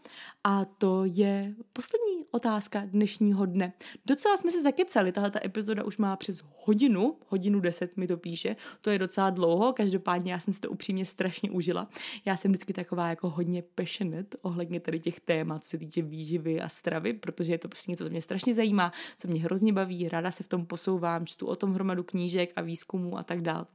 [0.44, 3.72] a to je poslední otázka dnešního dne.
[4.06, 8.16] Docela jsme se zakecali, tahle ta epizoda už má přes hodinu, hodinu deset mi to
[8.16, 11.88] píše, to je docela dlouho, každopádně já jsem si to upřímně strašně užila.
[12.24, 16.60] Já jsem vždycky taková jako hodně passionate ohledně tady těch témat, co se týče výživy
[16.60, 20.08] a stravy, protože je to prostě něco, co mě strašně zajímá, co mě hrozně baví,
[20.08, 23.66] ráda se v tom posouvám, čtu o tom hromadu knížek a výzkumů a tak dále.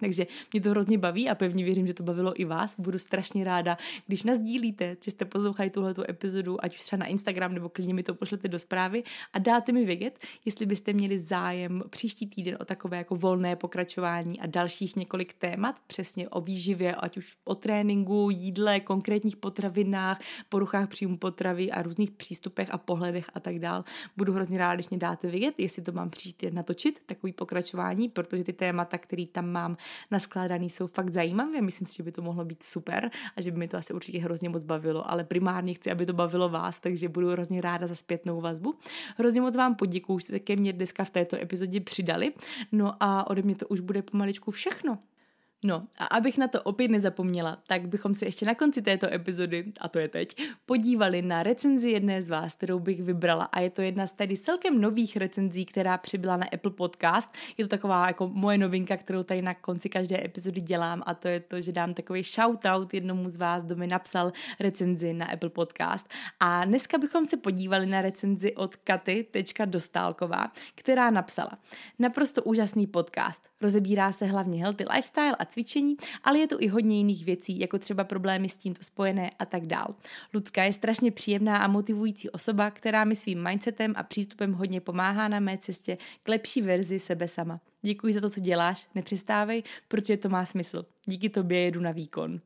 [0.00, 2.74] Takže mě to hrozně baví a pevně věřím, že to bavilo i vás.
[2.78, 7.06] Budu strašně ráda, když nás dílíte, že jste poslouchali tuhletu epizodu, ať už třeba na
[7.06, 9.02] Instagram nebo klidně mi to pošlete do zprávy
[9.32, 14.40] a dáte mi vědět, jestli byste měli zájem příští týden o takové jako volné pokračování
[14.40, 20.88] a dalších několik témat, přesně o výživě, ať už o tréninku, jídle, konkrétních potravinách, poruchách
[20.88, 23.84] příjmu potravy a různých přístupech a pohledech a tak dál.
[24.16, 28.44] Budu hrozně ráda, když mě dáte vědět, jestli to mám příští natočit, takový pokračování, protože
[28.44, 29.76] ty témata, které tam mám,
[30.10, 31.60] naskládaný jsou fakt zajímavé.
[31.60, 34.18] Myslím si, že by to mohlo být super a že by mi to asi určitě
[34.18, 37.94] hrozně moc bavilo, ale primárně chci, aby to bavilo vás, takže budu hrozně ráda za
[37.94, 38.74] zpětnou vazbu.
[39.16, 42.32] Hrozně moc vám poděkuju, že jste ke mně dneska v této epizodě přidali.
[42.72, 44.98] No a ode mě to už bude pomaličku všechno.
[45.64, 49.64] No a abych na to opět nezapomněla, tak bychom si ještě na konci této epizody,
[49.80, 53.70] a to je teď, podívali na recenzi jedné z vás, kterou bych vybrala a je
[53.70, 57.34] to jedna z tady celkem nových recenzí, která přibyla na Apple Podcast.
[57.58, 61.28] Je to taková jako moje novinka, kterou tady na konci každé epizody dělám a to
[61.28, 65.50] je to, že dám takový shoutout jednomu z vás, kdo mi napsal recenzi na Apple
[65.50, 66.08] Podcast.
[66.40, 71.50] A dneska bychom se podívali na recenzi od Katy.dostálková, která napsala
[71.98, 73.48] Naprosto úžasný podcast.
[73.60, 77.78] Rozebírá se hlavně healthy lifestyle a cvičení, ale je tu i hodně jiných věcí, jako
[77.78, 79.94] třeba problémy s tímto spojené a tak dál.
[80.34, 85.28] Lucka je strašně příjemná a motivující osoba, která mi svým mindsetem a přístupem hodně pomáhá
[85.28, 87.60] na mé cestě k lepší verzi sebe sama.
[87.82, 90.84] Děkuji za to, co děláš, nepřestávej, protože to má smysl.
[91.06, 92.40] Díky tobě jedu na výkon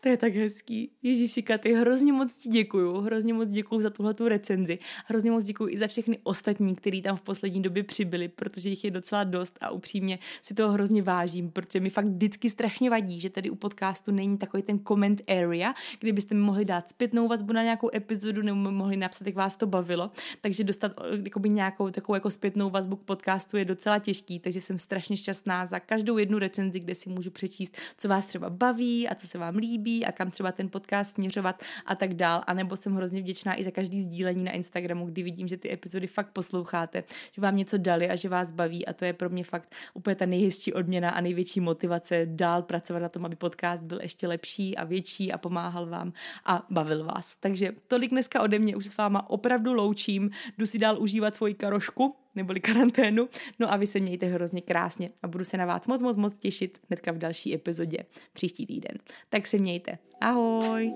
[0.00, 0.90] to je tak hezký.
[1.02, 5.44] Ježíši Katy, hrozně moc ti děkuju, hrozně moc děkuju za tuhle tu recenzi, hrozně moc
[5.44, 9.24] děkuju i za všechny ostatní, kteří tam v poslední době přibyli, protože jich je docela
[9.24, 13.50] dost a upřímně si toho hrozně vážím, protože mi fakt vždycky strašně vadí, že tady
[13.50, 17.62] u podcastu není takový ten comment area, kde byste mi mohli dát zpětnou vazbu na
[17.62, 20.10] nějakou epizodu nebo mohli napsat, jak vás to bavilo,
[20.40, 20.92] takže dostat
[21.24, 25.66] jakoby nějakou takovou jako zpětnou vazbu k podcastu je docela těžký, takže jsem strašně šťastná
[25.66, 29.38] za každou jednu recenzi, kde si můžu přečíst, co vás třeba baví a co se
[29.38, 32.42] vám líbí líbí a kam třeba ten podcast směřovat a tak dál.
[32.46, 35.72] A nebo jsem hrozně vděčná i za každý sdílení na Instagramu, kdy vidím, že ty
[35.72, 39.28] epizody fakt posloucháte, že vám něco dali a že vás baví a to je pro
[39.28, 43.82] mě fakt úplně ta nejhezčí odměna a největší motivace dál pracovat na tom, aby podcast
[43.82, 46.12] byl ještě lepší a větší a pomáhal vám
[46.44, 47.36] a bavil vás.
[47.36, 51.54] Takže tolik dneska ode mě, už s váma opravdu loučím, jdu si dál užívat svoji
[51.54, 53.28] karošku, neboli karanténu.
[53.58, 56.36] No a vy se mějte hrozně krásně a budu se na vás moc, moc, moc
[56.36, 57.98] těšit hnedka v další epizodě
[58.32, 58.98] příští týden.
[59.28, 59.98] Tak se mějte.
[60.20, 60.92] Ahoj!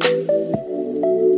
[0.00, 1.29] thank you